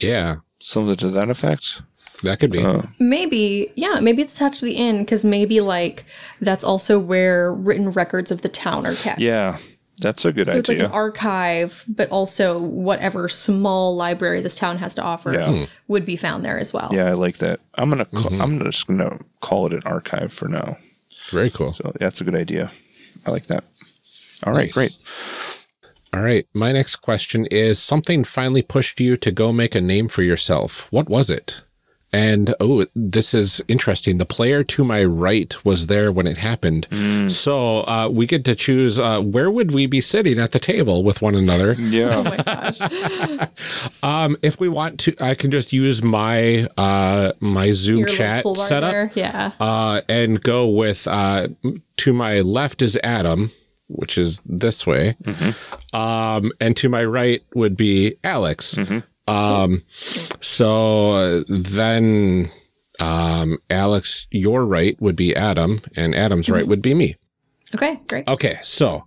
[0.00, 1.82] Yeah, something to that effect.
[2.22, 2.64] that could be.
[2.64, 2.82] Oh.
[2.98, 6.04] maybe yeah maybe it's attached to the inn because maybe like
[6.40, 9.56] that's also where written records of the town are kept Yeah,
[9.98, 10.52] that's a good idea.
[10.54, 15.32] so it's like an archive but also whatever small library this town has to offer
[15.32, 15.52] Yeah.
[15.52, 15.64] Hmm.
[15.86, 17.60] would be found there as well yeah, I like that.
[17.74, 18.42] I'm gonna ca- mm-hmm.
[18.42, 20.76] I'm just gonna call it an archive for now.
[21.30, 21.72] Very cool.
[21.74, 22.70] So that's a good idea.
[23.26, 23.62] I like that.
[24.46, 24.72] All right, Nice.
[24.74, 25.57] great.
[26.14, 26.46] All right.
[26.54, 30.90] My next question is something finally pushed you to go make a name for yourself.
[30.90, 31.62] What was it?
[32.10, 34.16] And oh, this is interesting.
[34.16, 36.86] The player to my right was there when it happened.
[37.30, 41.04] So uh, we get to choose uh, where would we be sitting at the table
[41.04, 41.74] with one another.
[41.78, 43.48] Yeah, oh my gosh
[44.02, 48.46] Um, if we want to, I can just use my uh, my Zoom Your chat
[48.56, 51.48] setup there yeah uh, and go with uh,
[51.98, 53.50] to my left is Adam,
[53.88, 55.16] which is this way,
[55.92, 58.76] um, and to my right would be Alex.
[59.26, 62.46] Um, so uh, then,
[63.00, 67.16] um, Alex, your right would be Adam, and Adam's right would be me.
[67.74, 69.04] okay great Okay, so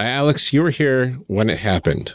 [0.00, 2.14] Alex, you were here when it happened.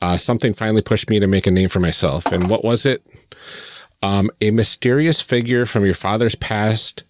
[0.00, 2.24] Uh, something finally pushed me to make a name for myself.
[2.26, 3.04] And what was it?
[4.02, 7.02] Um, a mysterious figure from your father's past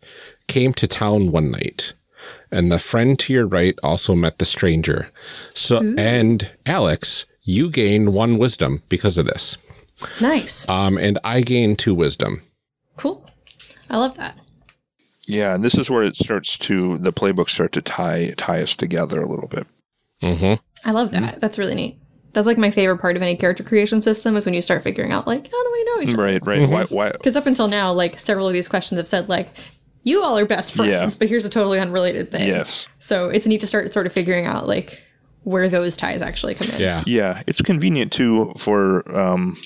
[0.46, 1.92] came to town one night.
[2.50, 5.10] And the friend to your right also met the stranger.
[5.52, 9.56] So, and Alex, you gain one wisdom because of this.
[10.20, 12.42] nice Um, and I gain two wisdom.
[12.96, 13.24] Cool.
[13.90, 14.36] I love that.
[15.26, 15.54] yeah.
[15.54, 19.20] And this is where it starts to the playbooks start to tie tie us together
[19.20, 19.66] a little bit.
[20.22, 20.88] Mm-hmm.
[20.88, 21.40] I love that.
[21.40, 21.98] That's really neat.
[22.32, 25.12] That's like my favorite part of any character creation system is when you start figuring
[25.12, 26.22] out like how do we know each other?
[26.22, 26.68] Right, right.
[26.68, 27.10] Why, why?
[27.12, 29.48] Because up until now, like several of these questions have said like
[30.02, 31.08] you all are best friends, Yeah.
[31.18, 32.46] but here's a totally unrelated thing.
[32.48, 32.88] Yes.
[32.98, 35.02] So it's neat to start sort of figuring out like
[35.44, 36.80] where those ties actually come in.
[36.80, 37.02] Yeah.
[37.06, 39.56] Yeah, it's convenient too for um,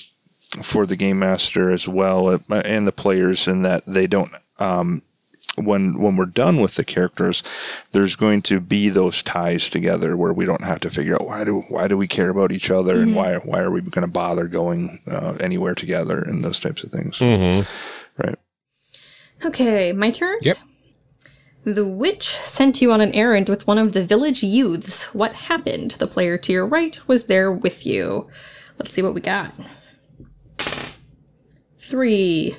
[0.61, 5.01] for the game master as well uh, and the players in that they don't um,
[5.55, 7.43] when when we're done with the characters,
[7.91, 11.43] there's going to be those ties together where we don't have to figure out why
[11.43, 14.11] do why do we care about each other and why why are we going to
[14.11, 17.19] bother going uh, anywhere together and those types of things.
[18.17, 18.35] Right.
[19.45, 20.37] Okay, my turn?
[20.41, 20.57] Yep.
[21.65, 25.13] The witch sent you on an errand with one of the village youths.
[25.13, 25.91] What happened?
[25.91, 28.29] The player to your right was there with you.
[28.77, 29.53] Let's see what we got.
[31.77, 32.57] Three.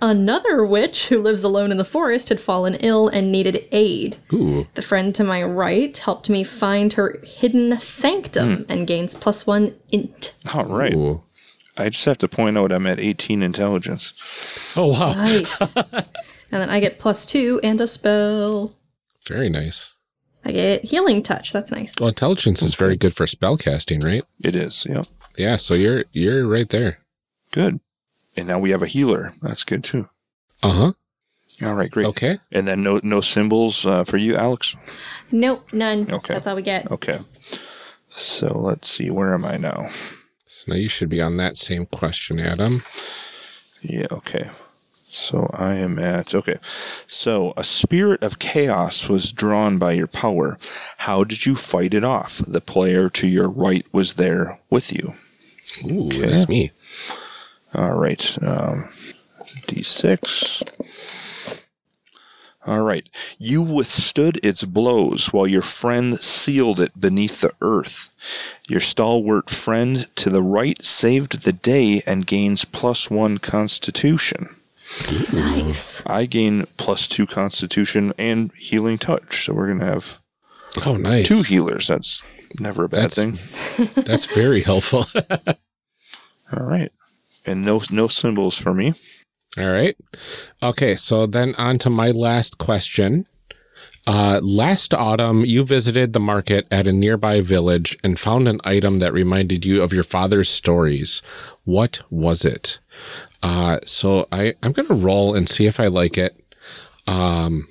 [0.00, 4.16] Another witch who lives alone in the forest had fallen ill and needed aid.
[4.32, 4.66] Ooh.
[4.74, 8.72] The friend to my right helped me find her hidden sanctum hmm.
[8.72, 10.34] and gains plus one int.
[10.52, 10.94] All right.
[10.94, 11.22] Ooh.
[11.76, 14.12] I just have to point out I'm at 18 intelligence.
[14.76, 15.12] Oh wow.
[15.12, 15.76] Nice.
[15.76, 16.06] and
[16.50, 18.74] then I get plus two and a spell.
[19.26, 19.94] Very nice.
[20.44, 21.52] I get healing touch.
[21.52, 21.94] That's nice.
[21.98, 24.24] Well, intelligence is very good for spell casting, right?
[24.40, 24.86] It is.
[24.88, 25.06] Yep.
[25.36, 25.56] Yeah.
[25.56, 26.98] So you're you're right there.
[27.50, 27.80] Good.
[28.36, 29.32] And now we have a healer.
[29.42, 30.08] That's good too.
[30.62, 30.92] Uh huh.
[31.62, 32.06] All right, great.
[32.06, 32.38] Okay.
[32.50, 34.76] And then no no symbols uh, for you, Alex.
[35.30, 36.10] Nope, none.
[36.10, 36.34] Okay.
[36.34, 36.90] That's all we get.
[36.90, 37.18] Okay.
[38.10, 39.10] So let's see.
[39.10, 39.88] Where am I now?
[40.54, 42.80] So now you should be on that same question, Adam.
[43.82, 44.06] Yeah.
[44.12, 44.48] Okay.
[44.68, 46.58] So I am at okay.
[47.08, 50.56] So a spirit of chaos was drawn by your power.
[50.96, 52.38] How did you fight it off?
[52.38, 55.14] The player to your right was there with you.
[55.90, 56.70] Ooh, that's me.
[57.74, 58.38] All right.
[58.40, 58.88] Um,
[59.66, 60.62] D6.
[62.66, 63.06] All right.
[63.38, 68.08] You withstood its blows while your friend sealed it beneath the earth.
[68.68, 74.48] Your stalwart friend to the right saved the day and gains plus one constitution.
[75.32, 76.02] Nice.
[76.06, 79.44] I gain plus two constitution and healing touch.
[79.44, 80.18] So we're going to have
[80.86, 81.28] Oh, nice.
[81.28, 81.88] two healers.
[81.88, 82.22] That's
[82.58, 83.14] never a bad That's-
[83.76, 84.02] thing.
[84.04, 85.04] That's very helpful.
[86.52, 86.90] All right.
[87.46, 88.94] And no, no symbols for me.
[89.56, 89.96] All right.
[90.62, 93.26] Okay, so then on to my last question.
[94.06, 98.98] Uh, last autumn, you visited the market at a nearby village and found an item
[98.98, 101.22] that reminded you of your father's stories.
[101.64, 102.78] What was it?
[103.42, 106.36] Uh, so I, I'm going to roll and see if I like it.
[107.06, 107.68] Um,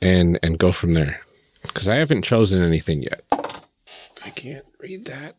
[0.00, 1.20] and, and go from there.
[1.74, 3.22] Cause I haven't chosen anything yet.
[3.32, 5.36] I can't read that.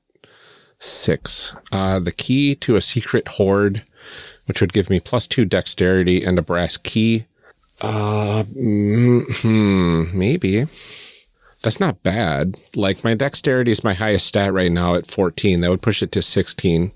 [0.80, 1.54] Six.
[1.72, 3.84] Uh, the key to a secret hoard
[4.48, 7.26] which would give me plus two dexterity and a brass key.
[7.80, 10.66] Uh, mm, hmm, maybe.
[11.62, 12.56] That's not bad.
[12.76, 15.62] Like my dexterity is my highest stat right now at 14.
[15.62, 16.92] That would push it to 16.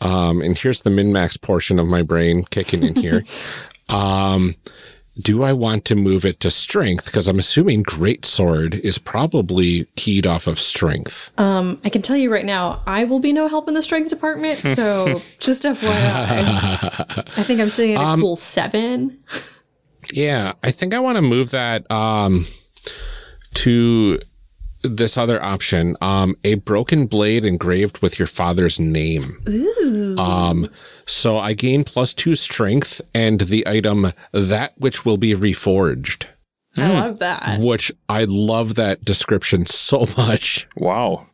[0.00, 3.24] Um, and here's the min max portion of my brain kicking in here.
[3.88, 4.54] um,
[5.20, 7.06] do I want to move it to strength?
[7.06, 11.30] Because I'm assuming great sword is probably keyed off of strength.
[11.38, 14.10] Um, I can tell you right now, I will be no help in the strength
[14.10, 14.58] department.
[14.58, 15.88] So just FYI,
[17.38, 19.18] I think I'm sitting at a Um, cool seven.
[20.12, 22.44] Yeah, I think I want to move that um,
[23.54, 24.20] to
[24.84, 25.96] this other option.
[26.00, 29.42] Um, a broken blade engraved with your father's name.
[29.48, 30.16] Ooh.
[30.18, 30.70] Um,
[31.06, 36.26] so I gain plus two strength and the item that which will be reforged.
[36.76, 37.60] I love that.
[37.60, 40.66] Which I love that description so much.
[40.76, 41.28] Wow,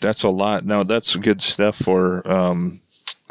[0.00, 0.64] that's a lot.
[0.64, 2.80] Now that's good stuff for um,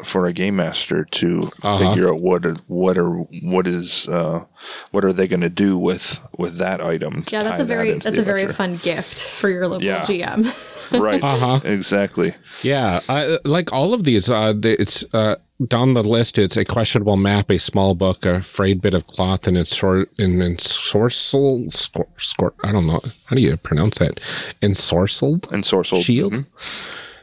[0.04, 1.78] for a game master to Uh-huh.
[1.90, 3.10] figure out what are, what are
[3.42, 4.44] what is uh,
[4.90, 7.24] what are they going to do with with that item.
[7.30, 10.02] Yeah, that's a very into that's the a very fun gift for your local Yeah.
[10.02, 10.44] GM.
[11.00, 11.22] right.
[11.22, 11.60] Uh-huh.
[11.64, 12.34] Exactly.
[12.62, 15.36] Yeah, uh, like all of these, uh, it's uh,
[15.68, 16.38] down the list.
[16.38, 20.10] It's a questionable map, a small book, a frayed bit of cloth, and it's sort
[20.18, 21.66] in ensorcel.
[21.70, 24.20] Scor, scor, I don't know how do you pronounce that.
[24.62, 26.44] Ensorcelled And sorcel shield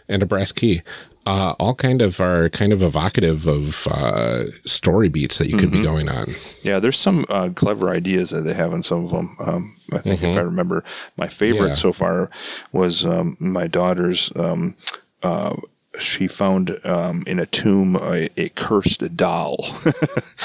[0.10, 0.82] and a brass key.
[1.28, 5.72] Uh, all kind of are kind of evocative of uh, story beats that you could
[5.72, 6.34] be going on.
[6.64, 9.36] Yeah, there's some uh, clever ideas that they have in some of them.
[9.40, 10.86] Um, I think if I remember,
[11.18, 11.68] my favorite Mm-hmm.
[11.68, 11.74] Yeah.
[11.74, 12.30] so far
[12.72, 14.32] was um, my daughter's.
[14.38, 14.76] Um,
[15.22, 15.54] uh,
[16.00, 19.58] she found um, in a tomb a, a cursed doll.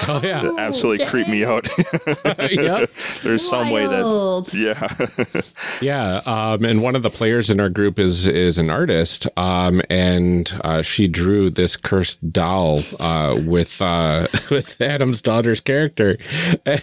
[0.08, 1.68] Oh yeah, that absolutely creeped me out.
[2.50, 2.90] yep.
[3.22, 4.52] There's some way that.
[4.52, 5.44] Yeah.
[5.80, 9.80] Yeah, um, and one of the players in our group is is an artist, um,
[9.90, 16.16] and uh, she drew this cursed doll uh, with uh, with Adam's daughter's character,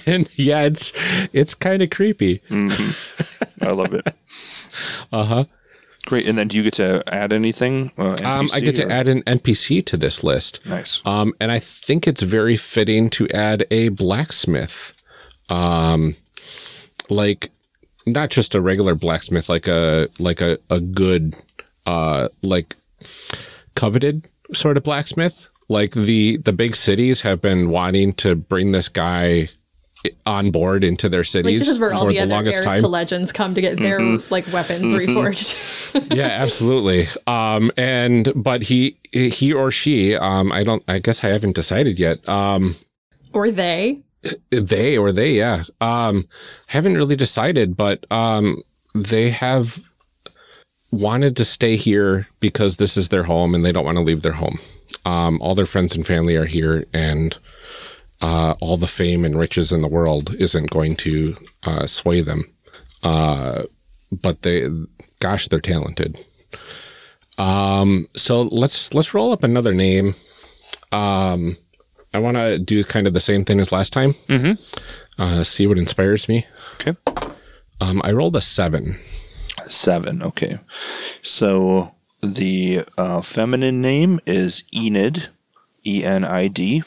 [0.05, 0.93] and yeah, it's
[1.34, 2.41] it's kind of creepy.
[3.61, 4.07] I love it.
[5.11, 5.43] Uh huh.
[6.06, 6.28] Great.
[6.28, 7.91] And then do you get to add anything?
[7.97, 11.02] Uh, Um, I NPC get to add an NPC to this list, Nice.
[11.06, 14.93] um, and I think it's very fitting to add a blacksmith,
[15.50, 16.16] um,
[17.10, 17.52] like
[18.06, 21.36] not just a regular blacksmith, like a like a a good,
[21.86, 22.76] uh, like
[23.76, 25.50] coveted sort of blacksmith.
[25.72, 29.47] like the the big cities have been wanting to bring this guy
[30.26, 32.58] on board into their cities Like this is where all for the, the other longest
[32.58, 32.80] heirs time.
[32.82, 35.58] to legends come to get their like weapons reforged.
[36.16, 37.08] yeah, absolutely.
[37.28, 40.84] Um, and but he he or she, um, I don't.
[40.88, 42.28] I guess I haven't decided yet.
[42.30, 42.76] Um,
[43.34, 44.02] or they.
[44.50, 45.64] they or they, yeah.
[45.82, 46.28] Um,
[46.68, 48.62] haven't really decided, but um,
[48.93, 49.82] they have
[50.91, 54.22] wanted to stay here because this is their home and they don't want to leave
[54.22, 54.58] their home.
[55.06, 57.38] Um, all their friends and family are here, and
[58.22, 62.51] uh, all the fame and riches in the world isn't going to uh, sway them.
[63.03, 63.63] Uh,
[64.11, 64.67] but they,
[65.20, 66.17] gosh, they're talented.
[67.38, 70.13] Um, so let's let's roll up another name.
[70.91, 71.55] Um,
[72.13, 74.13] I want to do kind of the same thing as last time.
[74.28, 75.22] Mm-hmm.
[75.22, 76.45] Uh, see what inspires me.
[76.82, 76.97] Okay.
[77.80, 78.99] Um, I rolled a seven.
[79.67, 80.24] Seven.
[80.24, 80.55] Okay.
[81.22, 85.28] So the uh, feminine name is Enid,
[85.86, 86.84] E N I D,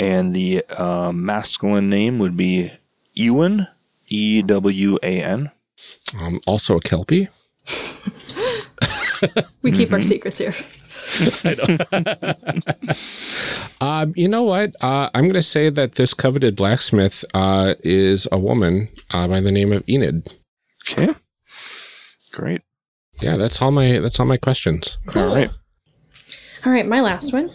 [0.00, 2.70] and the uh, masculine name would be
[3.14, 3.68] Ewan,
[4.08, 5.50] E W A N.
[6.18, 7.28] Um, also a kelpie.
[9.60, 9.94] We keep Mm-hmm.
[9.96, 10.54] our secrets here.
[13.82, 14.76] Um, you know what?
[14.82, 19.40] Uh, I'm going to say that this coveted blacksmith uh, is a woman uh, by
[19.40, 20.28] the name of Enid.
[20.90, 21.14] Okay.
[22.32, 22.60] Great.
[23.20, 24.96] Yeah, that's all my that's all my questions.
[25.16, 25.50] All right.
[26.66, 27.50] All right, my last one.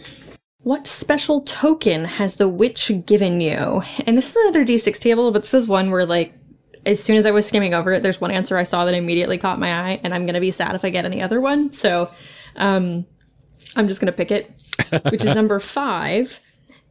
[0.66, 3.82] What special token has the witch given you?
[4.04, 6.32] And this is another D6 table, but this is one where, like,
[6.84, 9.38] as soon as I was skimming over it, there's one answer I saw that immediately
[9.38, 11.70] caught my eye, and I'm going to be sad if I get any other one.
[11.70, 12.10] So
[12.56, 13.06] um,
[13.76, 14.50] I'm just going to pick it,
[15.12, 16.40] which is number five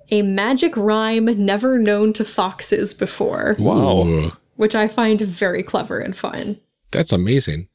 [0.10, 6.16] a magic rhyme never known to foxes before, Wow, which I find very clever and
[6.16, 6.62] fun.
[6.92, 7.68] that's amazing.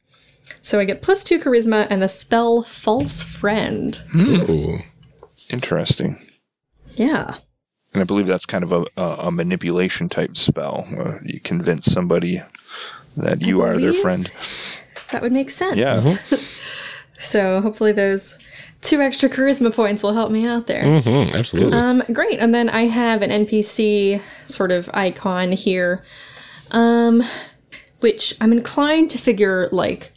[0.62, 4.00] So I get plus two charisma and the spell False Friend.
[4.16, 4.78] Ooh.
[5.52, 6.18] Interesting.
[6.94, 7.34] Yeah.
[7.92, 10.86] And I believe that's kind of a, a, a manipulation type spell.
[10.96, 12.40] Uh, you convince somebody
[13.16, 14.30] that you are their friend.
[15.10, 15.76] That would make sense.
[15.76, 16.16] Yeah.
[17.20, 18.38] So hopefully those
[18.80, 20.84] two extra charisma points will help me out there.
[20.84, 21.78] Mhm, absolutely.
[21.78, 22.38] Um, great.
[22.38, 26.02] And then I have an NPC sort of icon here,
[26.70, 27.22] um,
[28.00, 30.12] which I'm inclined to figure like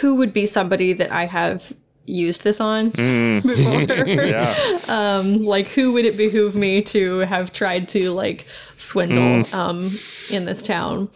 [0.00, 1.72] who would be somebody that I have
[2.10, 3.80] used this on before.
[4.30, 4.78] Yeah.
[4.88, 8.46] um, like who would it behoove me to have tried to like
[8.76, 9.98] swindle um,
[10.30, 11.08] in this town?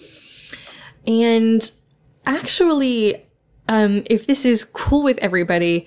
[1.06, 1.70] And
[2.26, 3.16] actually,
[3.68, 5.86] um, if this is cool with everybody,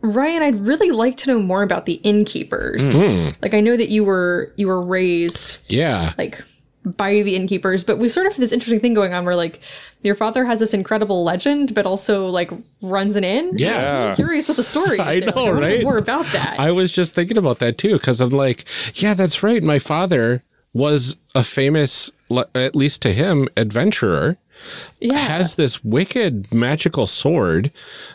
[0.00, 2.94] Ryan, I'd really like to know more about the innkeepers.
[3.42, 6.14] Like I know that you were you were raised yeah.
[6.16, 6.40] like
[6.84, 9.60] by the innkeepers, but we sort of have this interesting thing going on where like
[10.02, 12.50] your father has this incredible legend, but also like
[12.82, 13.52] runs an inn.
[13.56, 13.76] Yeah.
[13.96, 15.00] I'm really curious what the story is.
[15.00, 15.32] I there.
[15.34, 15.82] Know, wanna right?
[15.82, 16.56] More about that.
[16.58, 18.64] I was just thinking about that too, because I'm like,
[18.94, 19.62] yeah, that's right.
[19.62, 22.10] My father was a famous,
[22.54, 24.36] at least to him, adventurer.
[25.00, 25.16] yeah.
[25.18, 27.70] Has this wicked magical sword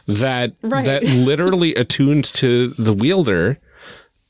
[0.08, 0.86] that Right.
[0.86, 3.60] that literally attunes to the wielder,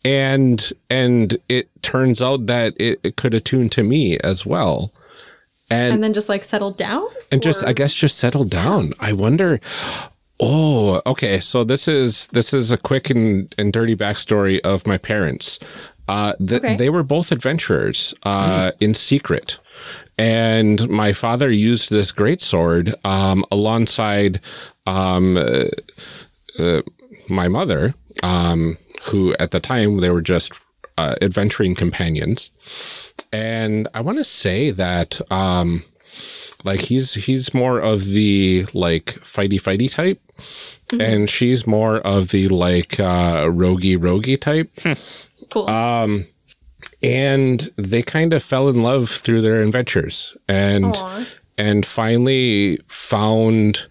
[0.05, 4.91] and and it turns out that it, it could attune to me as well.
[5.69, 8.93] And and then just like settled down and just I guess just settle down.
[8.99, 9.59] I wonder.
[10.39, 11.39] Oh, okay.
[11.39, 15.59] So this is this is a quick and, and dirty backstory of my parents.
[16.07, 16.75] Uh, th- Okay.
[16.75, 19.57] They were both adventurers uh, in secret,
[20.17, 24.41] and my father used this great sword um, alongside
[24.85, 25.65] um, uh,
[26.59, 26.81] uh,
[27.29, 30.53] my mother, um, who at the time they were just
[30.97, 32.49] uh, adventuring companions.
[33.31, 35.83] And I want to say that um,
[36.63, 40.21] like he's he's more of the like fighty fighty type,
[40.99, 44.71] and she's more of the like uh, roguey roguey type.
[45.49, 45.67] cool.
[45.69, 46.25] Um,
[47.01, 51.25] and they kind of fell in love through their adventures, and Aw.
[51.57, 53.87] and finally found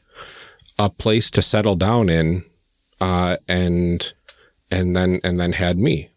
[0.79, 2.45] a place to settle down in,
[3.01, 4.13] uh, and
[4.73, 6.09] and then and then had me.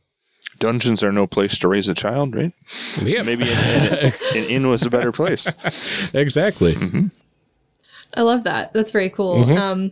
[0.58, 2.53] Dungeons are no place to raise a child, right?
[3.01, 5.51] Yeah, Maybe an, an, an inn was a better place.
[6.14, 6.78] exactly.
[8.14, 8.72] I love that.
[8.72, 9.43] That's very cool.
[9.43, 9.58] Mm-hmm.
[9.58, 9.91] Um,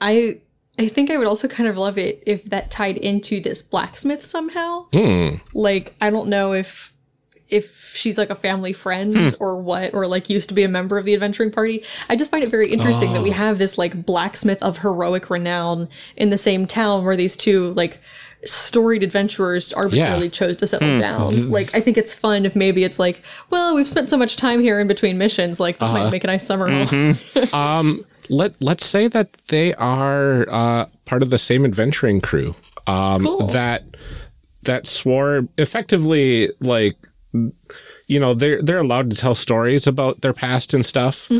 [0.00, 0.40] I
[0.78, 4.24] I think I would also kind of love it if that tied into this blacksmith
[4.24, 4.86] somehow.
[4.92, 5.36] Hmm.
[5.52, 6.94] Like I don't know if
[7.50, 9.28] if she's like a family friend Hmm.
[9.40, 11.82] or what, or like used to be a member of the adventuring party.
[12.08, 13.14] I just find it very interesting Oh.
[13.14, 17.36] that we have this like blacksmith of heroic renown in the same town where these
[17.36, 18.00] two like
[18.44, 20.30] storied adventurers arbitrarily Yeah.
[20.30, 21.50] chose to settle down.
[21.50, 24.60] Like I think it's fun if maybe it's like, well, we've spent so much time
[24.60, 26.04] here in between missions, like this Uh-huh.
[26.04, 28.04] might make a nice summer home.
[28.30, 32.54] Let let's say that they are uh, part of the same adventuring crew.
[32.86, 33.46] um, Cool.
[33.48, 33.84] that
[34.64, 36.96] that swore effectively like
[38.06, 41.30] you know they're they're allowed to tell stories about their past and stuff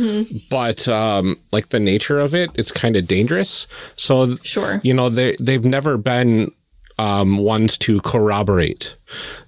[0.51, 3.67] but um like the nature of it it's kind of dangerous.
[3.97, 4.81] So Sure.
[4.85, 6.51] you know they they've never been
[6.99, 8.97] um ones to corroborate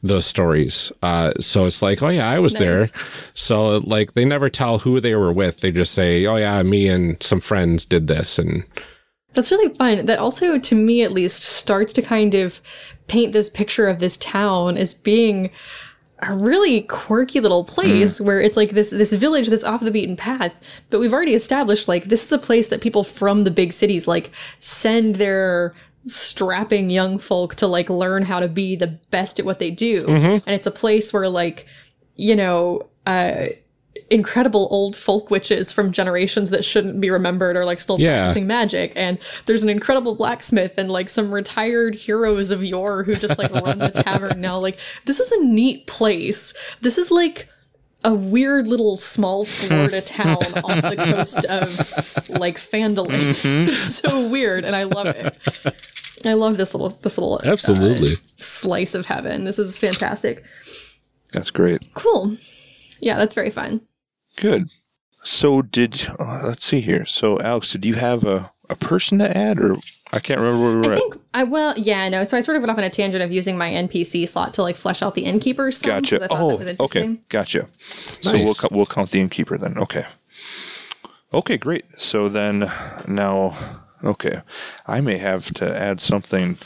[0.02, 0.92] those stories.
[1.02, 2.88] Uh so it's like oh yeah i was there.
[3.34, 5.60] So like they never tell who they were with.
[5.60, 8.64] They just say oh yeah me and some friends did this and
[9.34, 10.06] That's really fun.
[10.06, 12.60] That also, to me at least, starts to kind of
[13.06, 15.50] paint this picture of this town as being
[16.22, 20.16] a really quirky little place where it's like this this village that's off the beaten
[20.16, 20.54] path.
[20.90, 24.06] But we've already established like this is a place that people from the big cities
[24.06, 29.44] like send their strapping young folk to like learn how to be the best at
[29.44, 30.06] what they do.
[30.46, 31.66] And it's a place where like,
[32.16, 33.46] you know, uh
[34.10, 38.18] incredible old folk witches from generations that shouldn't be remembered are like still Yeah.
[38.24, 43.14] practicing magic and there's an incredible blacksmith and like some retired heroes of yore who
[43.14, 47.48] just like run the tavern now like this is a neat place this is like
[48.02, 51.68] a weird little small Florida town off the coast of
[52.30, 53.34] like Fandolin.
[53.68, 55.36] It's so weird and I love it.
[56.26, 58.14] I love this little this little uh, Absolutely.
[58.24, 59.44] slice of heaven.
[59.44, 60.42] This is fantastic.
[61.34, 61.82] That's great.
[61.94, 62.36] Cool.
[63.00, 63.82] Yeah, that's very fun.
[64.40, 64.64] Good.
[65.22, 67.04] So did uh, let's see here.
[67.04, 69.76] So Alex, did you have a, a person to add, or
[70.12, 70.98] I can't remember where we were I at.
[71.02, 72.24] think I well, yeah, no.
[72.24, 74.62] So I sort of went off on a tangent of using my NPC slot to
[74.62, 75.76] like flesh out the innkeepers.
[75.76, 76.24] Some, 'cause Gotcha.
[76.34, 77.18] I Oh, that was okay.
[77.28, 77.68] Gotcha.
[78.22, 79.76] So we'll co- we'll count the innkeeper then.
[79.76, 80.06] Okay.
[81.34, 81.84] Okay, great.
[82.00, 82.68] So then
[83.06, 83.54] now,
[84.02, 84.40] okay,
[84.86, 86.56] I may have to add something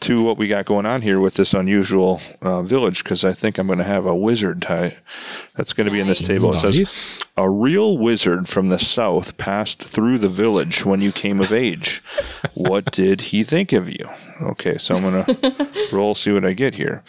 [0.00, 3.58] to what we got going on here with this unusual uh, village because I think
[3.58, 4.94] I'm going to have a wizard type
[5.54, 6.54] that's going to be in this table.
[6.54, 11.40] It says a real wizard from the south passed through the village when you came
[11.40, 12.02] of age.
[12.54, 14.06] What did he think of you?
[14.42, 17.02] Okay, so I'm going to roll, see what I get here.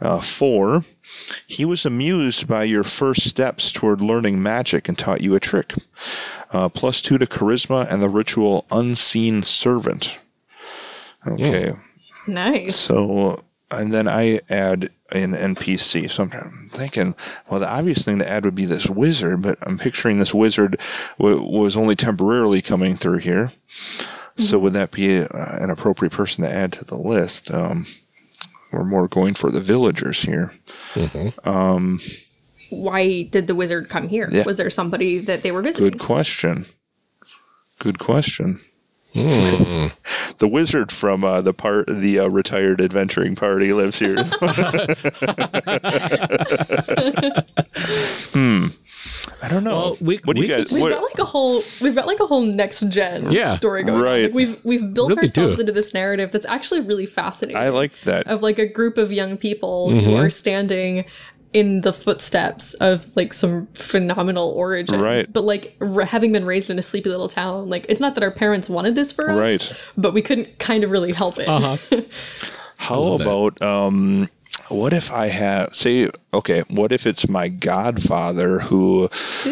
[0.00, 0.84] Uh, four,
[1.46, 5.72] he was amused by your first steps toward learning magic and taught you a trick.
[6.50, 10.18] Uh, plus two to charisma and the ritual unseen servant.
[11.26, 11.72] Okay,
[12.28, 12.76] Nice.
[12.76, 16.10] so, and then I add an NPC.
[16.10, 17.14] So I'm thinking,
[17.48, 20.80] well, the obvious thing to add would be this wizard, but I'm picturing this wizard
[21.18, 23.52] w- was only temporarily coming through here.
[24.36, 27.50] So would that be uh, an appropriate person to add to the list?
[27.50, 27.86] Um,
[28.72, 30.52] we're more going for the villagers here.
[31.44, 32.00] Um,
[32.70, 34.28] Why did the wizard come here?
[34.32, 34.42] Yeah.
[34.44, 35.90] Was there somebody that they were visiting?
[35.90, 36.66] good question.
[37.78, 38.60] Good question.
[39.14, 39.86] Hmm.
[40.38, 44.16] The wizard from uh, the part the uh, retired adventuring party lives here.
[48.32, 48.66] hmm.
[49.42, 49.76] I don't know.
[49.76, 50.72] Well, we- what do you guys?
[50.72, 53.82] We've what- got like a whole we've got like a whole next gen Yeah, story
[53.82, 54.04] going on.
[54.04, 54.22] right.
[54.24, 55.60] Like we've we've built Really ourselves do.
[55.60, 57.60] into this narrative that's actually really fascinating.
[57.60, 58.26] I like that.
[58.26, 60.00] of like a group of young people Mm-hmm.
[60.06, 61.04] who are standing
[61.54, 65.26] in the footsteps of like some phenomenal origins Right.
[65.32, 68.24] but like r- having been raised in a sleepy little town like it's not that
[68.24, 69.82] our parents wanted this for us Right.
[69.96, 71.76] but we couldn't kind of really help it Uh-huh.
[72.76, 73.28] How love that.
[73.28, 74.28] about um?
[74.68, 76.62] What if I have say okay?
[76.70, 79.10] What if it's my godfather who,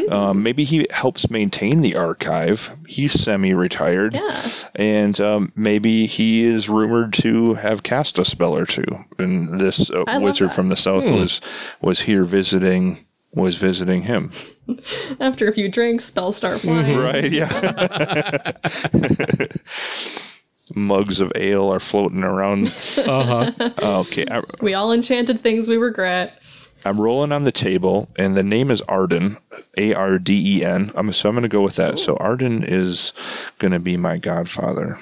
[0.08, 2.70] um, maybe he helps maintain the archive.
[2.86, 4.14] He's semi-retired.
[4.14, 4.50] Yeah.
[4.74, 8.86] And um, maybe he is rumored to have cast a spell or two.
[9.18, 10.54] And this uh, wizard that.
[10.54, 11.40] from the south was
[11.80, 13.04] was here visiting
[13.34, 14.30] was visiting him.
[15.20, 17.30] after a few drinks spells start flying Right?
[17.30, 18.52] Yeah.
[20.74, 22.74] Mugs of ale are floating around.
[22.96, 23.70] Uh-huh.
[23.82, 26.42] Okay, I, we all enchanted things we regret
[26.84, 29.36] I'm rolling on the table, and the name is Arden,
[29.76, 30.90] A R D E N.
[30.96, 31.98] I'm so I'm going to go with that.
[31.98, 33.12] So Arden is
[33.58, 34.98] going to be my godfather,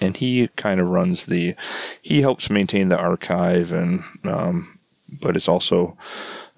[0.00, 1.54] and he kind of runs the.
[2.00, 4.68] He helps maintain the archive, and um,
[5.20, 5.98] but it's also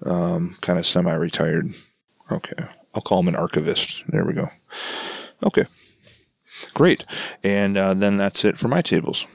[0.05, 1.73] um, kind of semi-retired.
[2.31, 2.63] Okay,
[2.93, 4.03] I'll call him an archivist.
[4.07, 4.49] There we go.
[5.43, 5.65] Okay,
[6.73, 7.05] great,
[7.43, 9.25] and uh, then that's it for my tables.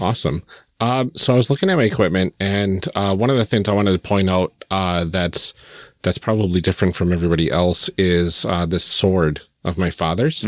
[0.00, 0.42] Awesome.
[0.80, 3.72] Um, so I was looking at my equipment, and uh, one of the things I
[3.72, 5.54] wanted to point out uh, that's
[6.02, 10.44] that's probably different from everybody else is uh, this sword of my father's.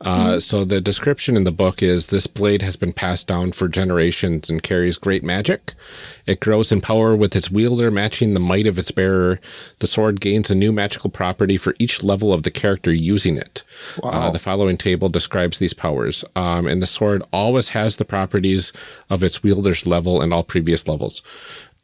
[0.00, 3.66] Uh, So the description in the book is this blade has been passed down for
[3.66, 5.72] generations and carries great magic.
[6.26, 9.40] It grows in power with its wielder matching the might of its bearer.
[9.78, 13.62] The sword gains a new magical property for each level of the character using it.
[14.02, 18.72] Uh, the following table describes these powers, um, and the sword always has the properties
[19.10, 21.22] of its wielder's level and all previous levels.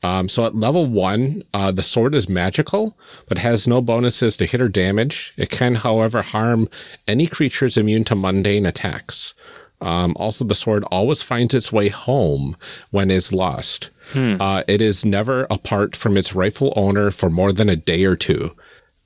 [0.02, 2.96] Um, so at level one, uh, the sword is magical,
[3.28, 5.32] but has no bonuses to hit or damage.
[5.36, 6.68] It can, however, harm
[7.06, 9.34] any creatures immune to mundane attacks.
[9.80, 12.56] Um, also, the sword always finds its way home
[12.90, 13.90] when is lost.
[14.14, 18.14] Uh, it is never apart from its rightful owner for more than a day or
[18.14, 18.52] two.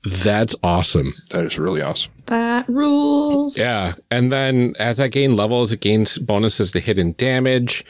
[0.03, 1.11] That's awesome.
[1.31, 2.11] That is really awesome.
[2.27, 3.57] That rules.
[3.57, 3.93] Yeah.
[4.11, 7.83] And then as I gain levels, it gains bonuses to hit and damage.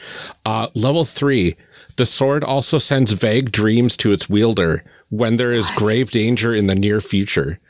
[0.46, 1.56] Uh, level three,
[1.98, 6.66] the sword also sends vague dreams to its wielder when there is grave danger in
[6.66, 7.60] the near future.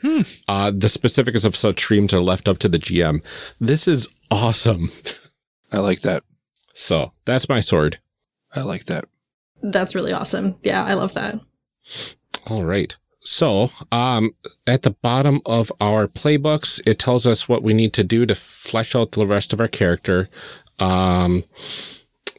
[0.47, 3.23] Uh, the specifics of such dreams are left up to the GM.
[3.59, 4.91] This is awesome.
[5.71, 6.23] I like that.
[6.73, 7.99] So that's my sword.
[8.55, 9.05] I like that.
[9.61, 10.55] That's really awesome.
[10.63, 11.39] Yeah, I love that.
[12.47, 12.95] All right.
[13.19, 14.31] So, um,
[14.65, 18.33] at the bottom of our playbooks, it tells us what we need to do to
[18.33, 20.29] flesh out the rest of our character.
[20.79, 21.43] Um,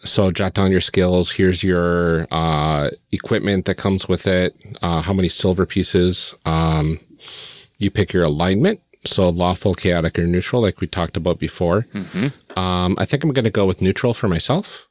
[0.04, 1.32] so jot down your skills.
[1.32, 4.54] Here's your, uh, equipment that comes with it.
[4.82, 6.34] Uh, how many silver pieces.
[6.44, 7.00] Um,
[7.78, 8.80] you pick your alignment.
[9.04, 11.86] So lawful, chaotic, or neutral, like we talked about before.
[12.56, 14.86] Um, I think I'm going to go with neutral for myself.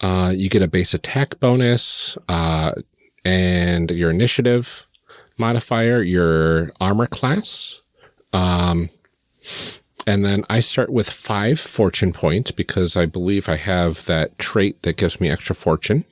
[0.00, 2.72] Uh, you get a base attack bonus, uh,
[3.24, 4.84] and your initiative
[5.38, 7.80] modifier, your armor class.
[8.32, 8.90] Um,
[10.06, 14.82] and then I start with five fortune points because I believe I have that trait
[14.82, 16.04] that gives me extra fortune.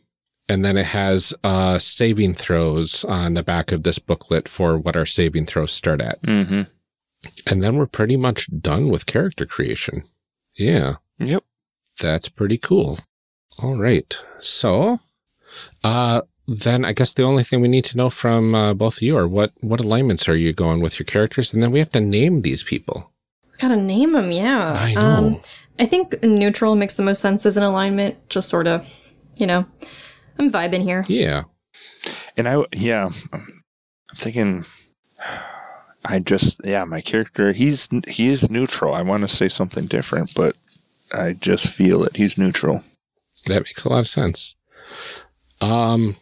[0.48, 4.96] And then it has uh, saving throws on the back of this booklet for what
[4.96, 6.20] our saving throws start at.
[6.22, 6.62] Mm-hmm.
[7.46, 10.02] And then we're pretty much done with character creation.
[10.58, 11.44] Yeah, Yep.
[12.00, 12.98] that's pretty cool.
[13.62, 14.12] All right.
[14.40, 14.98] So,
[15.84, 19.02] uh, then I guess the only thing we need to know from uh, both of
[19.02, 21.54] you are what, what alignments are you going with your characters?
[21.54, 23.12] And then we have to name these people.
[23.60, 24.72] Gotta name them, yeah.
[24.72, 25.00] I know.
[25.00, 25.40] Um,
[25.78, 28.28] I think neutral makes the most sense as an alignment.
[28.28, 28.86] Just sort of,
[29.36, 29.66] you know,
[30.38, 31.04] I'm vibing here.
[31.08, 31.44] Yeah.
[32.36, 33.46] And I, yeah, I'm
[34.14, 34.64] thinking.
[36.02, 38.94] I just, yeah, my character, he's he is neutral.
[38.94, 40.56] I want to say something different, but
[41.12, 42.16] I just feel it.
[42.16, 42.82] He's neutral.
[43.46, 44.54] That makes a lot of sense.
[45.60, 46.16] Um,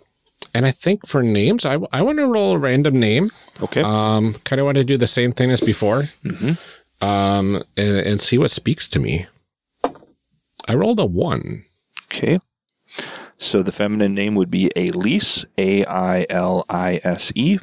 [0.52, 3.30] and I think for names, I, I want to roll a random name.
[3.62, 3.82] Okay.
[3.82, 6.08] Um, kind of want to do the same thing as before.
[7.00, 9.26] Um, and, and see what speaks to me.
[10.66, 11.64] I rolled a one.
[12.06, 12.40] Okay.
[13.38, 17.58] So the feminine name would be Ailise, A I L I S E,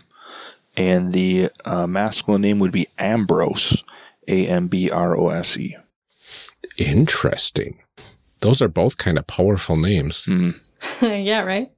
[0.77, 3.83] and the uh, masculine name would be Ambrose,
[4.27, 5.75] A M B R O S E.
[6.77, 7.79] Interesting.
[8.39, 10.25] Those are both kind of powerful names.
[10.25, 10.51] Hmm.
[11.01, 11.71] yeah, right?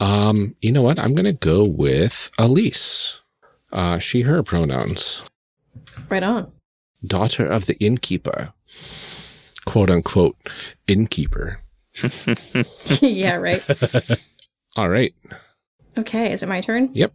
[0.00, 0.98] Um, you know what?
[0.98, 3.18] I'm going to go with Elise.
[3.72, 5.22] Uh, she, her pronouns.
[6.08, 6.50] Right on.
[7.06, 8.48] Daughter of the innkeeper.
[9.64, 10.36] Quote unquote,
[10.88, 11.58] innkeeper.
[13.00, 13.64] yeah, right.
[14.76, 15.14] All right.
[15.96, 16.90] Okay, is it my turn?
[16.92, 17.12] Yep.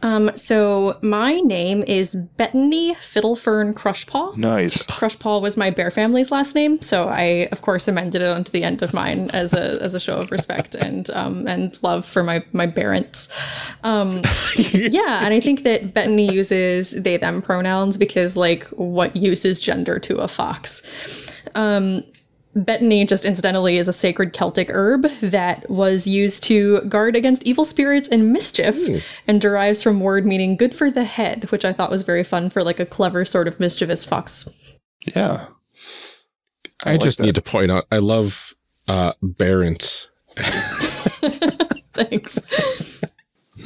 [0.00, 4.36] Um, so my name is Bettany Fiddlefern Crushpaw.
[4.36, 4.82] Nice.
[4.84, 8.62] Crushpaw was my bear family's last name, so I, of course, amended it onto the
[8.62, 12.22] end of mine as a as a show of respect and um and love for
[12.22, 13.28] my my parents.
[13.82, 14.22] Um,
[14.56, 19.60] yeah, and I think that Bettany uses they them pronouns because like what use is
[19.60, 20.82] gender to a fox?
[21.54, 22.04] Um,
[22.54, 27.64] Bettany, just incidentally, is a sacred Celtic herb that was used to guard against evil
[27.64, 28.76] spirits and mischief
[29.28, 32.50] and derives from word meaning good for the head, which I thought was very fun
[32.50, 34.48] for like a clever sort of mischievous fox.
[35.14, 35.44] Yeah.
[36.84, 37.24] I, like just that.
[37.24, 38.54] need to point out I love
[38.88, 40.06] uh Barents.
[41.92, 42.38] Thanks.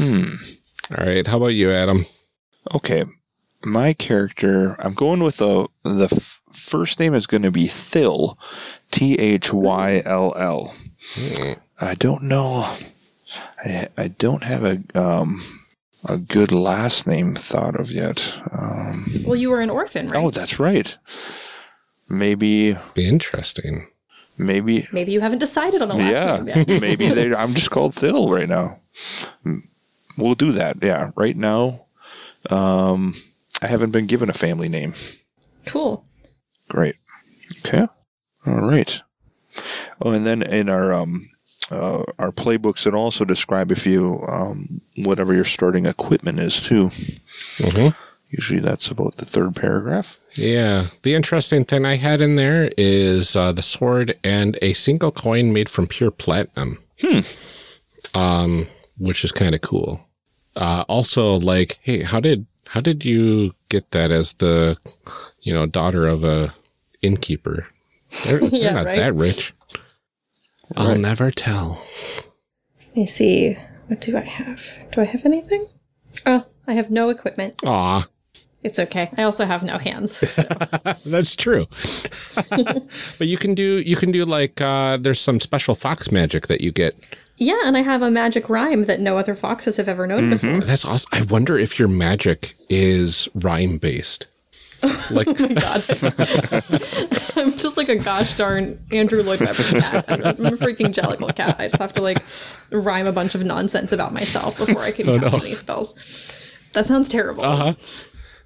[0.01, 1.27] All right.
[1.27, 2.07] How about you, Adam?
[2.75, 3.05] Okay.
[3.65, 6.41] My character, I'm going with the the f-
[6.73, 8.39] first name is going to be Thyll,
[8.91, 10.75] T H Y L L.
[11.79, 12.67] I don't know.
[13.63, 15.43] I I don't have a um
[16.09, 18.19] a good last name thought of yet.
[18.51, 20.25] Um, Well, you were an orphan, right?
[20.25, 20.97] oh, that's right.
[22.09, 23.87] Maybe Interesting.
[24.39, 26.37] maybe Maybe you haven't decided on a last yeah.
[26.43, 26.81] name yet.
[26.89, 27.35] maybe they.
[27.35, 28.81] I'm just called Thyll right now.
[30.17, 30.77] We'll do that.
[30.83, 31.11] Yeah.
[31.17, 31.85] Right now,
[32.51, 33.15] um,
[33.61, 34.95] I haven't been given a family name.
[35.67, 36.05] cool.
[36.73, 36.97] Great.
[37.67, 37.87] Okay.
[38.47, 39.03] All right.
[40.01, 41.21] Oh, and then in our um,
[41.71, 46.91] uh, our playbooks, it also describe if you um, whatever your starting equipment is too.
[47.59, 47.89] hmm
[48.31, 50.19] Usually, that's about the third paragraph.
[50.37, 50.87] Yeah.
[51.03, 55.53] The interesting thing I had in there is uh, the sword and a single coin
[55.53, 56.79] made from pure platinum.
[56.99, 57.21] Hmm.
[58.15, 58.69] Um,
[58.99, 60.01] which is kind of cool.
[60.57, 64.79] Uh, also, like, hey, how did how did you get that as the
[65.43, 66.55] you know daughter of a
[67.03, 67.67] innkeeper?
[68.25, 68.97] They're, they're Yeah, not right.
[68.97, 69.53] that rich.
[70.77, 71.01] I'll Right.
[71.01, 71.83] never tell.
[72.89, 73.57] Let me see.
[73.89, 74.63] What do I have?
[74.93, 75.67] Do I have anything?
[76.27, 77.55] Oh, I have no equipment.
[77.67, 78.07] Aw,
[78.63, 79.11] It's okay.
[79.19, 80.13] I also have no hands.
[80.33, 80.43] So.
[81.11, 81.67] That's true.
[83.19, 86.61] but you can do you can do like uh there's some special fox magic that
[86.61, 86.95] you get.
[87.37, 90.61] yeah, and I have a magic rhyme that no other foxes have ever known before.
[90.61, 91.09] That's awesome.
[91.13, 94.27] I wonder if your magic is rhyme based.
[95.11, 95.85] Like Oh my god.
[97.37, 100.05] I'm just like a gosh darn Andrew Lloyd Webber cat.
[100.09, 101.57] I'm a, I'm a freaking jellicle cat.
[101.61, 102.19] I just have to like
[102.71, 105.95] rhyme a bunch of nonsense about myself before I can cast any spells.
[106.73, 107.45] That sounds terrible.
[107.45, 107.75] uh-huh.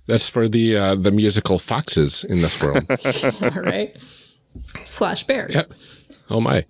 [0.07, 2.85] That's for the uh the musical foxes in this world.
[3.43, 3.97] All right.
[4.85, 6.07] Slash bears.
[6.31, 6.65] oh my.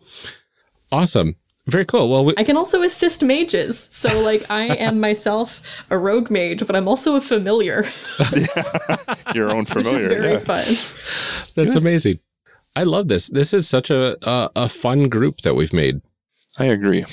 [0.92, 1.36] Awesome.
[1.66, 2.08] Very cool.
[2.08, 3.78] Well, we, I can also assist mages.
[3.78, 5.60] So like I am myself
[5.90, 7.84] a rogue mage, but I'm also a familiar,
[9.34, 10.20] Your own which is familiar.
[10.20, 10.38] very yeah.
[10.38, 10.64] fun.
[11.56, 12.20] that's amazing.
[12.76, 13.28] I love this.
[13.28, 16.02] This is such a, a a fun group that we've made.
[16.58, 17.04] I agree.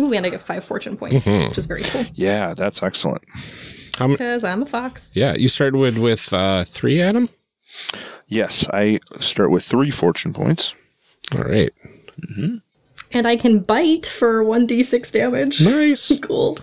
[0.00, 2.04] Ooh, and I get five fortune points, which is very cool.
[2.12, 3.24] Yeah, that's excellent.
[3.98, 5.10] Because I'm a fox.
[5.14, 7.28] Yeah, you started with with uh, three, Adam.
[8.28, 10.74] Yes, I start with three fortune points.
[11.34, 11.72] All right,
[13.12, 15.64] And I can bite for 1d6 damage.
[15.64, 16.18] nice.
[16.22, 16.58] cool.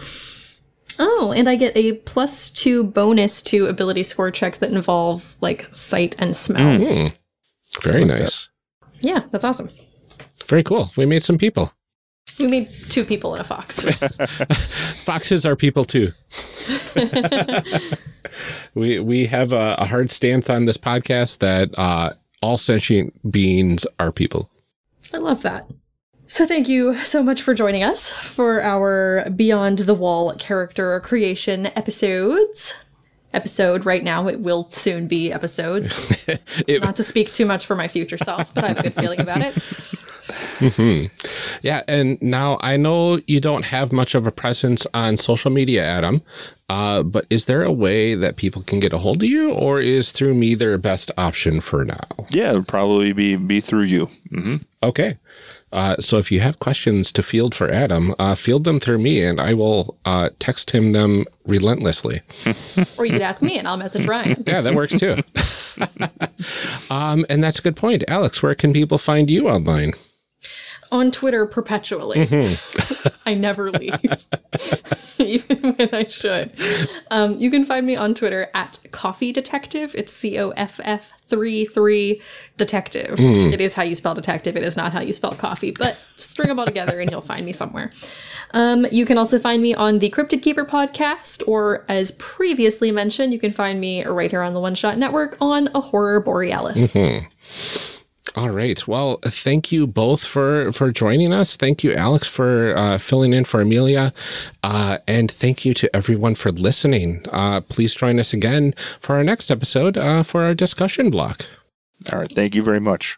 [0.98, 5.68] Oh, and I get a plus two bonus to ability score checks that involve like
[5.76, 7.12] sight and smell.
[7.82, 8.50] Very nice.
[9.02, 9.70] Yeah, that's awesome.
[10.46, 10.91] Very cool.
[10.96, 11.72] We made some people.
[12.39, 13.82] We made two people and a fox.
[15.04, 16.12] Foxes are people too.
[18.74, 23.86] we we have a, a hard stance on this podcast that uh, all sentient beings
[24.00, 24.50] are people.
[25.14, 25.70] I love that.
[26.28, 31.67] So thank you so much for joining us for our Beyond the Wall character creation
[31.67, 32.73] episodes.
[33.34, 36.28] Episode right now, it will soon be episodes.
[36.67, 38.93] It- Not to speak too much for my future self, but I have a good
[38.95, 41.11] feeling about it.
[41.61, 45.84] Yeah, and now I know you don't have much of a presence on social media,
[45.86, 46.23] Adam.
[46.69, 49.80] Uh, but is there a way that people can get a hold of you, or
[49.82, 52.07] is through me their best option for now?
[52.30, 54.05] Yeah, it would probably be be through you.
[54.32, 55.17] hmm Okay.
[55.76, 59.21] Uh, so if you have questions to field for Adam, uh, field them through me,
[59.21, 62.21] and I will uh, text him them relentlessly.
[62.97, 64.43] Or you could ask me and I'll message Ryan.
[64.47, 65.17] Yeah, that works too.
[66.93, 68.41] um, and that's a good point, Alex.
[68.41, 69.91] Where can people find you online?
[70.96, 72.28] On Twitter perpetually.
[73.26, 74.00] I never leave,
[75.20, 76.52] even when I should.
[77.12, 79.93] Um, you can find me on Twitter at Coffee Detective.
[79.96, 82.22] It's C O F F three three
[82.58, 83.20] Detective.
[83.20, 84.56] It is how you spell detective.
[84.56, 87.46] It is not how you spell coffee, but string them all together and you'll find
[87.46, 87.91] me somewhere.
[88.52, 93.34] Um, you can also find me on the Cryptid Keeper podcast, or as previously mentioned,
[93.34, 96.96] you can find me right here on the One Shot Network on A Horror Borealis.
[98.36, 98.86] All right.
[98.88, 101.55] Well, thank you both for for joining us.
[101.55, 104.13] Thank you, Alex, for uh, filling in for Amelia,
[104.63, 107.23] uh, and thank you to everyone for listening.
[107.32, 111.45] Uh, please join us again for our next episode uh, for our discussion block.
[112.11, 112.32] All right.
[112.32, 113.17] Thank you very much.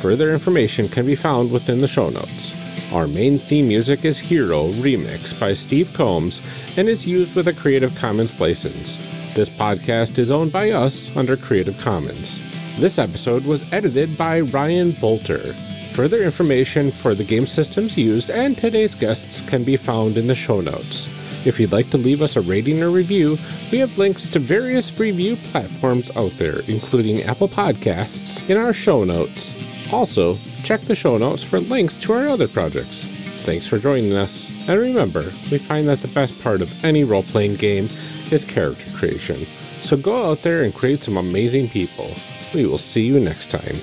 [0.00, 2.54] Further information can be found within the show notes.
[2.92, 6.40] Our main theme music is Hero Remix by Steve Combs
[6.78, 8.96] and is used with a Creative Commons license.
[9.34, 12.43] This podcast is owned by us under Creative Commons.
[12.76, 15.54] This episode was edited by Ryan Boelter.
[15.94, 20.34] Further information for the game systems used and today's guests can be found in the
[20.34, 21.06] show notes.
[21.46, 23.38] If you'd like to leave us a rating or review,
[23.70, 29.04] we have links to various review platforms out there, including Apple Podcasts, in our show
[29.04, 29.54] notes.
[29.92, 33.04] Also, check the show notes for links to our other projects.
[33.44, 35.22] Thanks for joining us, and remember,
[35.52, 37.84] we find that the best part of any role playing game
[38.32, 39.36] is character creation.
[39.84, 42.10] So go out there and create some amazing people.
[42.54, 43.74] We will see you next time.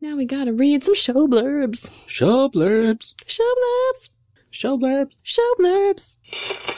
[0.00, 1.90] Now we gotta read some show blurbs.
[2.06, 3.14] Show blurbs.
[3.26, 4.10] Show blurbs.
[4.50, 5.18] Show blurbs.
[5.22, 6.77] Show blurbs.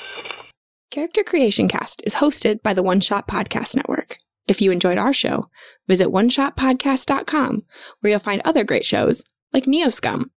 [0.90, 4.18] Character Creation Cast is hosted by the One Shot Podcast Network.
[4.48, 5.48] If you enjoyed our show,
[5.86, 7.62] visit oneshotpodcast.com
[8.00, 10.30] where you'll find other great shows like Neoscum.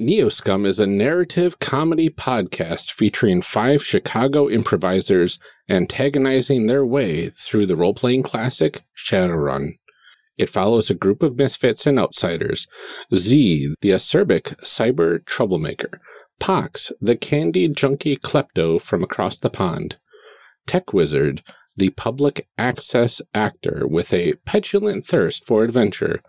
[0.00, 5.38] Neoscum is a narrative comedy podcast featuring five Chicago improvisers
[5.68, 9.74] antagonizing their way through the role playing classic Shadowrun.
[10.36, 12.66] It follows a group of misfits and outsiders
[13.14, 16.00] Z, the acerbic cyber troublemaker,
[16.40, 19.98] Pox, the candy junkie klepto from across the pond,
[20.66, 21.42] Tech Wizard,
[21.76, 26.20] the public access actor with a petulant thirst for adventure,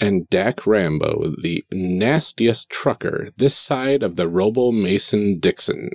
[0.00, 5.88] and Dak Rambo, the nastiest trucker this side of the Robo Mason Dixon.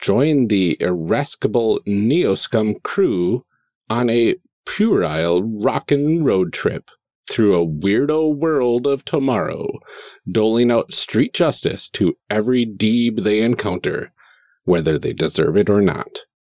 [0.00, 3.44] Join the irascible Neoscum crew
[3.90, 6.90] on a puerile rockin' road trip
[7.30, 9.68] through a weirdo world of tomorrow,
[10.30, 14.12] doling out street justice to every deeb they encounter,
[14.64, 16.24] whether they deserve it or not.